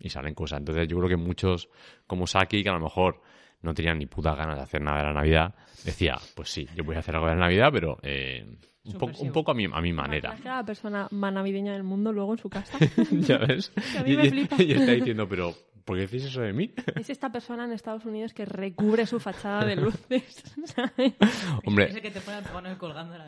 [0.00, 0.58] Y salen cosas.
[0.60, 1.68] Entonces yo creo que muchos,
[2.06, 3.20] como Saki, que a lo mejor
[3.62, 5.54] no tenían ni puta ganas de hacer nada de la Navidad,
[5.84, 8.44] decía, pues sí, yo voy a hacer algo de la Navidad, pero eh,
[8.84, 9.26] un, poco, Subversivo.
[9.26, 10.28] un poco a mi, a mi manera.
[10.28, 12.78] ¿Imaginas que era la persona más navideña del mundo luego en su casa?
[13.10, 13.72] ¿Ya ves?
[13.98, 14.62] a mí y, me y- flipa.
[14.62, 15.54] y está diciendo, pero
[15.84, 16.72] ¿por qué decís eso de mí?
[16.96, 20.42] es esta persona en Estados Unidos que recubre su fachada de luces.
[20.64, 21.14] ¿sabes?
[21.64, 23.26] Hombre, Ese que te pone el pano colgando la...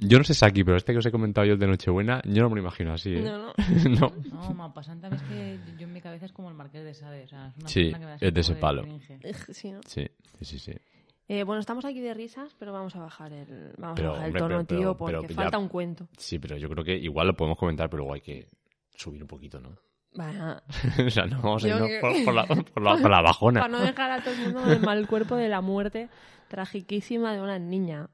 [0.00, 2.42] Yo no sé Saki, pero este que os he comentado yo el de Nochebuena, yo
[2.42, 3.20] no me lo imagino así, ¿eh?
[3.20, 3.52] No, no.
[4.00, 4.12] No.
[4.32, 7.24] No, Mapasanta es que yo en mi cabeza es como el Marqués de Sade.
[7.24, 8.84] O sea, es una Sí, que me es de ese palo.
[9.50, 9.80] Sí, ¿no?
[9.84, 10.06] Sí,
[10.38, 10.72] sí, sí, sí.
[11.26, 14.28] Eh, bueno, estamos aquí de risas, pero vamos a bajar el, vamos Pero, a bajar
[14.28, 16.08] el hombre, tono, pero- pero- tío, porque ya- falta un cuento.
[16.16, 18.46] Sí, pero yo creo que igual lo podemos comentar, pero luego hay que
[18.94, 19.76] subir un poquito, ¿no?
[20.14, 20.62] Vaya,
[21.06, 23.60] o sea, no vamos a irnos que- por, por la, por, la, por la bajona.
[23.60, 26.08] para no dejar a todo el mundo del mal cuerpo de la muerte
[26.48, 28.08] tragiquísima de una niña.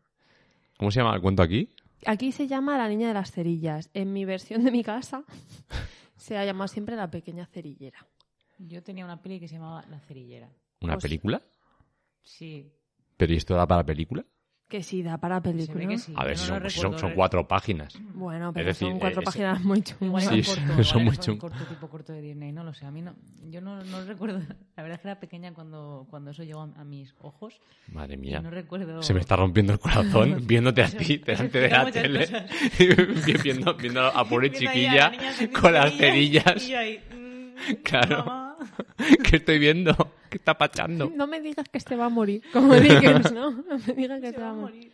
[0.77, 1.71] ¿Cómo se llama el cuento aquí?
[2.07, 3.91] Aquí se llama La Niña de las Cerillas.
[3.95, 5.25] En mi versión de mi casa
[6.17, 8.07] se ha llamado siempre La Pequeña Cerillera.
[8.59, 10.49] Yo tenía una peli que se llamaba La Cerillera.
[10.81, 11.43] ¿Una Pues- película?
[12.23, 12.73] Sí,
[13.17, 14.25] ¿Pero y esto da para película?
[14.69, 15.87] Que sí, da para película.
[15.87, 16.13] que sí.
[16.17, 17.97] A ver, si no son, son, son cuatro páginas.
[18.15, 20.25] Bueno, pero decir, son cuatro eh, es- páginas muy Igual chungas.
[20.25, 21.51] Sí, son- corto, son era muy un chungos.
[21.53, 22.87] corto tipo corto de Disney, no lo sé.
[22.87, 23.15] A mí no,
[23.51, 24.41] yo no, no recuerdo.
[24.77, 27.61] La verdad es que era pequeña cuando, cuando eso llegó a, a mis ojos.
[27.93, 28.41] Madre mía.
[28.41, 29.03] no recuerdo.
[29.03, 32.29] Se me está rompiendo el corazón viéndote a ti delante de la tele.
[33.43, 38.44] viendo, viendo a pobre a chiquilla la encendiendo con las cerillas, ahí, mm, Claro.
[39.31, 39.95] ¿Qué estoy viendo?
[40.31, 41.11] ¿Qué está pachando?
[41.15, 43.51] No me digas que este va a morir, como Dickens, ¿no?
[43.51, 44.77] No me digas que Se este va va a morir.
[44.87, 44.93] morir.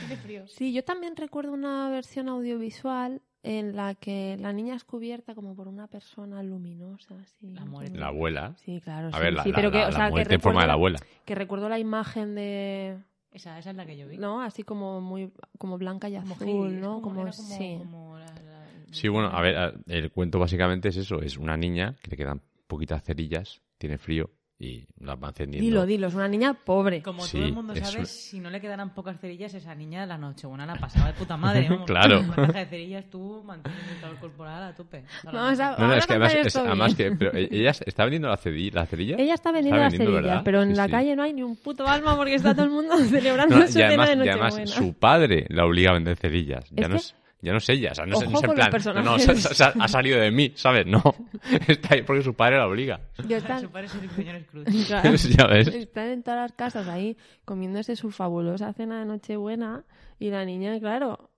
[0.00, 0.48] Tiene frío.
[0.48, 5.56] Sí, yo también recuerdo una versión audiovisual en la que la niña es cubierta como
[5.56, 7.16] por una persona luminosa.
[7.20, 7.98] Así, La muerte.
[7.98, 8.54] La abuela.
[8.64, 9.08] Sí, claro.
[9.08, 10.40] A sí, ver, la, sí, la- pero que, la- o la sea, que muerte en
[10.40, 10.98] forma de la abuela.
[11.24, 12.98] Que recuerdo la imagen de,
[13.32, 14.18] Esa, esa es la que yo vi.
[14.18, 14.40] ¿no?
[14.42, 17.00] Así como muy, como blanca y Como azul, es ¿no?
[17.02, 17.76] como- Como, como- sí.
[17.78, 21.20] como la- la- Sí, bueno, a ver, el cuento básicamente es eso.
[21.22, 22.40] Es una niña que le quedan
[22.72, 25.64] poquitas cerillas, tiene frío y las va encendiendo.
[25.66, 27.02] Dilo, dilo, es una niña pobre.
[27.02, 30.02] Como Sí, todo el mundo sabe, un- si no le quedaran pocas cerillas, esa niña
[30.02, 31.66] de la Nochebuena la pasaba de puta madre.
[31.68, 31.86] vamos.
[31.86, 32.18] Claro.
[32.18, 35.02] Con Una caja de cerillas tú manteniendo el calor corporal a tope.
[35.24, 35.62] No, noche.
[35.78, 38.88] No, es que además, es- además que pero e- ella está vendiendo las ceri- las
[38.88, 39.18] cerillas.
[39.18, 40.44] Ella está vendiendo las vendiendo, cerillas, ¿verdad?
[40.44, 40.90] pero en Sí, la sí.
[40.92, 43.78] calle no hay ni un puto alma porque está todo el mundo celebrando No, su
[43.78, 44.86] y además, cena de y además Nochebuena.
[44.86, 46.70] su padre la obliga a vender cerillas.
[46.70, 48.38] Ya Es no que- es, ya no es ella, o sea, no, es- no Ojo
[48.38, 49.42] es en plan, no, no, personajes.
[49.42, 50.86] se- se- ha salido de mí, ¿sabes?
[50.86, 51.02] No,
[51.68, 53.00] está ahí porque su padre la obliga.
[53.28, 54.86] Yo están- Su padre es.
[54.86, 55.14] Claro.
[55.38, 55.68] ya ves.
[55.68, 59.84] Están en todas las casas ahí comiéndose su fabulosa cena de Nochebuena
[60.18, 61.28] y la niña, claro,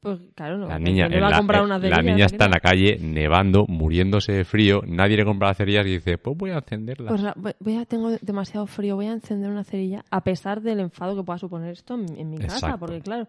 [0.00, 2.26] pues claro, no, La niña, no le va la, a comprar una la cerilla, niña
[2.26, 6.18] está en la calle nevando, muriéndose de frío, nadie le compra las cerillas y dice,
[6.18, 7.08] pues voy a encenderlas.
[7.08, 10.60] Pues la- voy- voy a, tengo demasiado frío, voy a encender una cerilla, a pesar
[10.60, 12.78] del enfado que pueda suponer esto en, en mi casa, Exacto.
[12.80, 13.26] porque claro,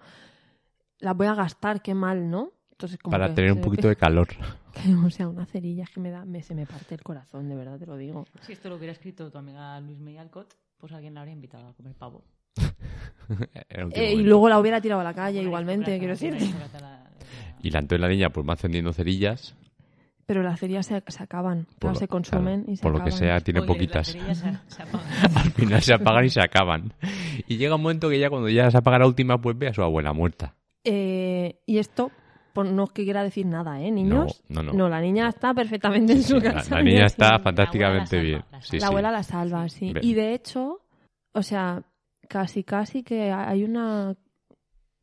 [1.06, 2.52] las voy a gastar, qué mal, ¿no?
[2.72, 4.28] Entonces, como para que tener un poquito de calor.
[5.06, 7.80] O sea, una cerilla que me da, me, se me parte el corazón, de verdad
[7.80, 8.26] te lo digo.
[8.42, 11.74] Si esto lo hubiera escrito tu amiga Luis Meyalcott, pues alguien la habría invitado a
[11.74, 12.26] comer pavo.
[13.94, 16.38] Eh, y luego la hubiera tirado a la calle Una igualmente, quiero decirte.
[16.44, 17.10] aristocrata la- la-
[17.64, 19.56] Y la, entonces la niña pues va encendiendo cerillas,
[20.28, 22.98] Pero las cerillas se, se acaban, claro, lo- se consumen claro, y se por lo
[23.00, 23.20] que acaban.
[23.20, 24.08] sea tiene poquitas.
[24.08, 24.38] las cerillas
[24.68, 25.08] se- se apagan.
[25.38, 26.94] Al final se apagan y se acaban.
[27.48, 29.74] Y llega un momento que ya cuando ya se apaga la última, pues ve a
[29.74, 30.54] su abuela muerta.
[30.86, 32.12] Eh, y esto
[32.54, 34.42] pues no es que quiera decir nada, ¿eh, niños?
[34.48, 34.88] No, no, no.
[34.88, 36.76] la niña está perfectamente en su Sí, casa.
[36.76, 37.44] la niña está sí.
[37.44, 38.46] fantásticamente La abuela bien.
[38.52, 38.86] la salva, la Sí, la sí.
[38.86, 39.94] abuela la salva, sí.
[40.02, 40.80] Y de hecho,
[41.34, 41.84] o sea,
[42.30, 44.16] casi casi que hay una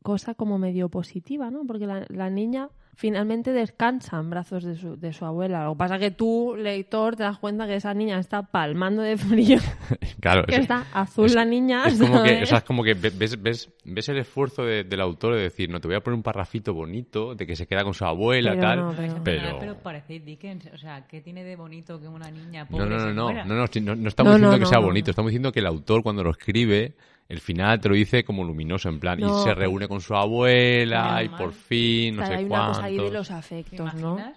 [0.01, 1.65] cosa como medio positiva, ¿no?
[1.67, 5.63] Porque la, la niña finalmente descansa en brazos de su, de su abuela.
[5.65, 9.17] Lo que pasa que tú, lector, te das cuenta que esa niña está palmando de
[9.17, 9.57] frío,
[10.19, 11.83] Claro, que es, está azul es- la niña.
[11.87, 14.83] es como que, o sea, es como que ve- ves, ves, ves el esfuerzo de-
[14.83, 17.65] del autor de decir, no, te voy a poner un parrafito bonito, de que se
[17.67, 18.79] queda con su abuela, Pero tal.
[18.79, 20.69] no, pero- pero- pero parecéis Dickens.
[20.73, 23.23] O sea, ¿qué tiene de bonito que una niña No, pobre no, no, se no,
[23.25, 23.45] muera?
[23.45, 25.11] no, no, no, no estamos No, diciendo no, que sea no, bonito, no.
[25.11, 26.93] estamos diciendo que el autor cuando lo escribe,
[27.29, 30.13] el final te lo dice como luminoso, en plan, No, y se reúne con su
[30.15, 33.13] abuela, y por fin, no O sea, sé hay una cosa ahí de cuántos.
[33.13, 34.33] los ¿Te afectos, ¿no?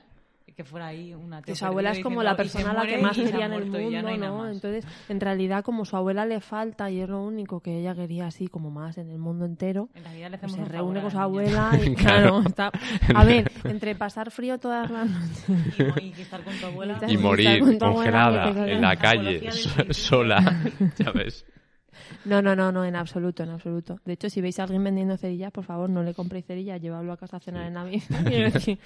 [0.56, 2.70] Que fuera ahí una tía Que su abuela es como diciendo, la "Y se persona
[2.70, 4.38] a la que más quería en el mundo, ¿no?
[4.38, 4.54] más".
[4.54, 8.26] Entonces, en realidad, como su abuela le falta y es lo único que ella quería
[8.26, 11.18] así como más en el mundo entero, En realidad le pues se reúne con su
[11.18, 12.40] abuela y Claro.
[12.40, 12.72] claro, está...
[13.14, 15.44] A ver, entre pasar frío todas las noches
[16.00, 17.00] Y, y estar con tu abuela.
[17.06, 19.50] Y Y morir tu congelada en la calle,
[19.90, 20.62] sola,
[20.96, 21.44] ya ves.
[22.24, 24.00] No, no, no, no, en absoluto, en absoluto.
[24.04, 27.12] De hecho, si veis a alguien vendiendo cerillas, por favor, no le compréis cerillas, llevadlo
[27.12, 28.04] a casa a cenar en Navidad.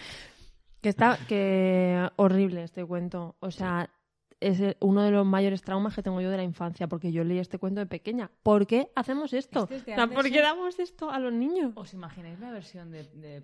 [0.81, 3.37] Que está, que horrible este cuento.
[3.41, 3.91] O sea,
[4.41, 7.25] es el- uno de los mayores traumas que tengo yo de la infancia, porque yo
[7.25, 8.31] leí este cuento de pequeña.
[8.43, 9.65] ¿Por qué hacemos esto?
[9.65, 10.43] Este es de O sea, ¿Por qué Andersen.
[10.43, 11.73] damos esto a los niños?
[11.77, 13.43] ¿Os imagináis la versión de, de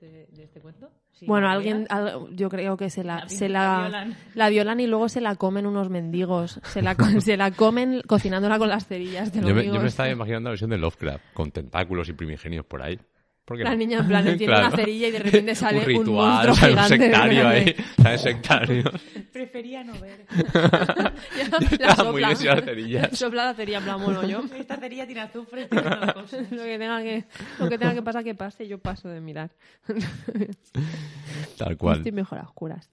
[0.00, 0.90] de, de este cuento?
[1.26, 4.16] Bueno, alguien, al- yo creo que se la, La se la, la violan.
[4.34, 6.60] la violan y luego se la comen unos mendigos.
[6.64, 9.88] Se la, se la comen cocinándola con las cerillas, te lo Yo me, yo me
[9.88, 12.98] estaba imaginando la versión de Lovecraft, con tentáculos y primigenios por ahí.
[13.44, 14.68] ¿Por qué La niña en plan Claro.
[14.68, 16.98] una cerilla y de repente sale un ritual, sale un gigante.
[16.98, 18.84] sectario ahí, sale sectario.
[19.32, 20.26] Prefería no ver.
[20.30, 22.28] Yo la estaba muy sopla.
[22.30, 23.08] lesionado de cerillas.
[23.18, 26.50] Sopla la cerilla en plan, bueno, yo Esta cerilla tiene azufre y tiene cosas.
[26.52, 27.24] lo que tenga que,
[27.58, 29.50] lo que tenga que pasar que pase, yo paso de mirar.
[31.58, 31.98] Tal cual.
[31.98, 32.90] Estoy mejor a oscuras.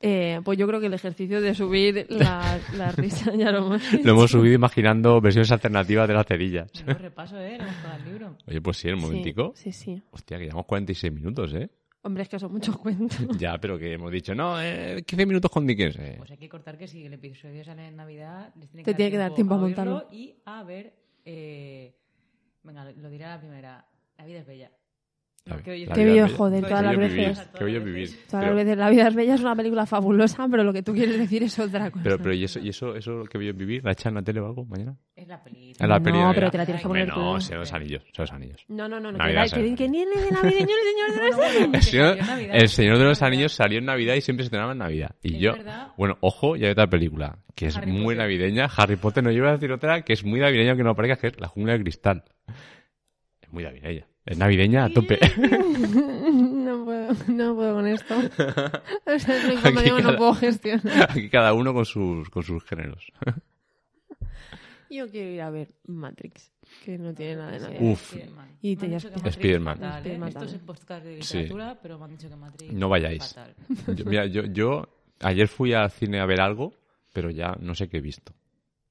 [0.00, 3.92] Eh, pues yo creo que el ejercicio de subir la, la risa ya lo hemos
[4.04, 6.70] Lo hemos subido imaginando versiones alternativas de las cerillas.
[6.86, 7.58] No repaso, ¿eh?
[7.58, 8.36] Todo el libro.
[8.46, 9.52] Oye, pues sí, un momentico.
[9.56, 10.02] Sí, sí, sí.
[10.12, 11.68] Hostia, que llevamos 46 minutos, ¿eh?
[12.02, 13.18] Hombre, es que son muchos cuentos.
[13.38, 15.96] Ya, pero que hemos dicho, no, eh, 15 minutos con Dickens.
[15.96, 16.14] eh.
[16.18, 19.10] Pues hay que cortar que si el episodio sale en Navidad, les tiene Te tiene
[19.10, 20.08] que dar tiempo a montarlo.
[20.12, 20.94] Y a ver.
[21.24, 21.92] Eh...
[22.62, 23.84] Venga, lo diré a la primera.
[24.16, 24.70] La vida es bella.
[25.64, 26.28] Qué bello, bella.
[26.28, 27.48] joder, todas las bello veces.
[27.56, 28.10] Qué bello vivir.
[28.30, 28.76] Todas las veces.
[28.76, 31.58] La vida es bella es una película fabulosa, pero lo que tú quieres decir es
[31.58, 32.02] otra cosa.
[32.02, 33.84] Pero, pero ¿y eso, y eso, eso que a vivir?
[33.84, 34.96] ¿La echan en la tele o algo mañana?
[35.14, 35.88] Es la película.
[35.88, 37.20] La No, pero te la tienes que poner tú.
[37.20, 38.64] No, de los Anillos, de los Anillos.
[38.68, 41.74] No, no, no, Que, que, que ni el de navideño, el señor de los Anillos.
[41.74, 42.56] El señor, salió en Navidad.
[42.56, 43.22] el Señor de los.
[43.22, 45.16] Anillos salió en Navidad y siempre se estrenaba en Navidad.
[45.22, 45.88] Y yo, verdad.
[45.96, 48.68] bueno, ojo, ya hay otra película que es muy navideña.
[48.76, 51.26] Harry Potter, no, iba a decir otra que es muy navideña, aunque no parezca, que
[51.28, 52.24] es La Jungla de Cristal.
[53.40, 54.06] Es muy navideña.
[54.28, 55.18] Es navideña a tope.
[56.68, 58.14] No puedo, no puedo con esto.
[58.18, 61.10] O sea, es Aquí que no puedo gestionar.
[61.10, 63.10] Aquí cada uno con sus, con sus géneros.
[64.90, 66.50] Yo quiero ir a ver Matrix,
[66.84, 67.74] que no tiene nada de nada.
[67.80, 68.10] Uf.
[68.10, 68.48] Spiderman.
[68.62, 69.82] Y te- ya dicho que Spider- Matrix Spiderman.
[69.82, 70.00] ¿eh?
[70.00, 71.36] Spiderman Esto es el podcast de Sí.
[71.38, 73.22] literatura, pero me han dicho que Matrix No vayáis.
[73.24, 73.54] es fatal.
[73.96, 74.88] Yo- mira, yo, yo
[75.20, 76.74] ayer fui al cine a ver algo,
[77.12, 78.32] pero ya no sé qué he visto.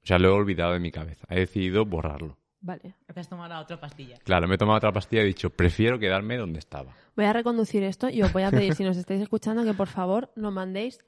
[0.02, 1.26] O sea, lo he olvidado de mi cabeza.
[1.30, 2.37] He decidido borrarlo.
[2.60, 2.94] Vale.
[3.12, 4.16] Te has tomado la otra pastilla.
[4.24, 6.92] Claro, me he tomado otra pastilla y he dicho, prefiero quedarme donde estaba.
[7.16, 9.86] Voy a reconducir esto y os voy a pedir, si nos estáis escuchando, que por
[9.88, 10.98] favor nos mandéis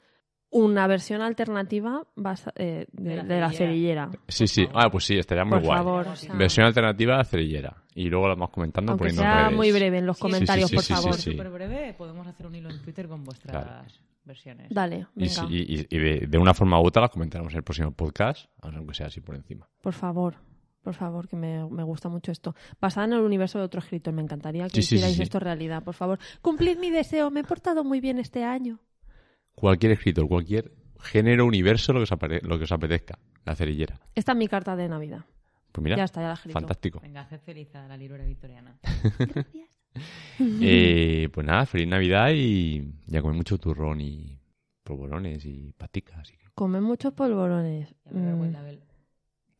[0.52, 4.10] una versión alternativa basa- eh, de, De la de la cerillera.
[4.28, 4.66] Sí, sí.
[4.74, 5.78] Ah, pues sí, estaría muy Por guay.
[5.78, 6.08] favor.
[6.08, 7.76] o sea, Versión alternativa cerillera.
[7.94, 9.56] Y luego la vamos comentando aunque poniendo en sea redes.
[9.56, 11.14] muy breve en los Sí, comentarios, sí, por sí, sí, favor.
[11.16, 11.30] sí.
[11.32, 13.84] Súper breve, podemos hacer un hilo en Twitter con vuestras Claro.
[14.24, 14.66] versiones.
[14.70, 17.52] Dale, Y, venga, sí, y- y- y de, de una forma u otra las comentaremos
[17.52, 19.68] en el próximo podcast, aunque sea así por encima.
[19.82, 20.34] por favor.
[20.82, 22.54] Por favor, que me, me gusta mucho esto.
[22.80, 24.14] Basada en el universo de otro escritor.
[24.14, 25.22] Me encantaría que Sí, sí, sí, hicierais sí.
[25.22, 26.18] esto realidad, por favor.
[26.40, 27.30] Cumplid mi deseo.
[27.30, 28.80] Me he portado muy bien este año.
[29.54, 33.18] Cualquier escritor, cualquier género, universo, lo que os, apare- lo que os apetezca.
[33.44, 34.00] La cerillera.
[34.14, 35.24] Esta es mi carta de Navidad.
[35.72, 36.58] Pues mira, ya está, ya la escrito.
[36.58, 37.00] fantástico.
[37.00, 38.78] Venga, haced feliz a la librera victoriana.
[40.38, 44.38] Eh, pues nada, feliz Navidad y ya comí mucho turrón y
[44.84, 46.20] polvorones y paticas.
[46.20, 47.94] así que- Comen muchos polvorones.
[48.06, 48.52] Ya me Mm.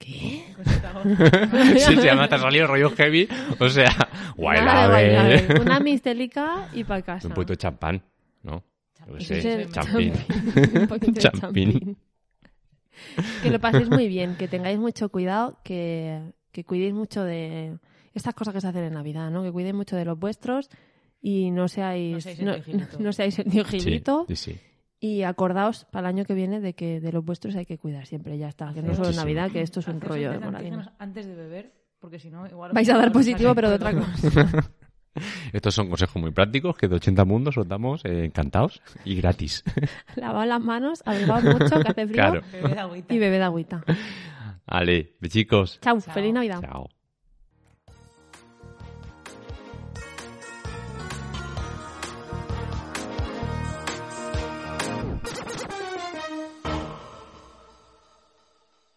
[0.01, 0.46] ¿Qué?
[1.78, 3.28] Sí, se llama, te ha salido rollo heavy.
[3.59, 3.90] O sea,
[4.36, 5.61] guay, la.
[5.61, 7.28] Una mistelica y para casa.
[7.28, 8.03] Un poquito de champán,
[8.42, 8.64] ¿no?
[9.07, 10.12] Yo qué sé, champín.
[10.74, 11.96] Un poquito de Champín.
[13.42, 16.20] Que lo paséis muy bien, que tengáis mucho cuidado, que,
[16.53, 17.78] que cuidéis mucho de
[18.14, 19.42] estas cosas que se hacen en Navidad, ¿no?
[19.42, 20.68] Que cuidéis mucho de los vuestros
[21.22, 22.98] y no seáis, No seáis el no, tío Gilito.
[22.98, 24.24] no seáis el Gilito.
[24.28, 24.61] sí, sí.
[25.01, 28.07] Y acordaos para el año que viene de que de los vuestros hay que cuidar
[28.07, 28.72] siempre, ya está.
[28.74, 30.94] Que no solo Navidad, que esto es un rollo de moralina.
[30.98, 32.44] Antes de beber, porque si no.
[32.72, 34.70] Vais a dar positivo, pero de otra cosa.
[35.53, 39.64] Estos son consejos muy prácticos que de 80 mundos os damos eh, encantados y gratis.
[40.16, 42.42] Lavad las manos, abrigad mucho, que hace frío
[43.09, 43.82] y bebed agüita.
[44.66, 45.80] Ale, chicos.
[45.80, 46.61] Chao, feliz Navidad.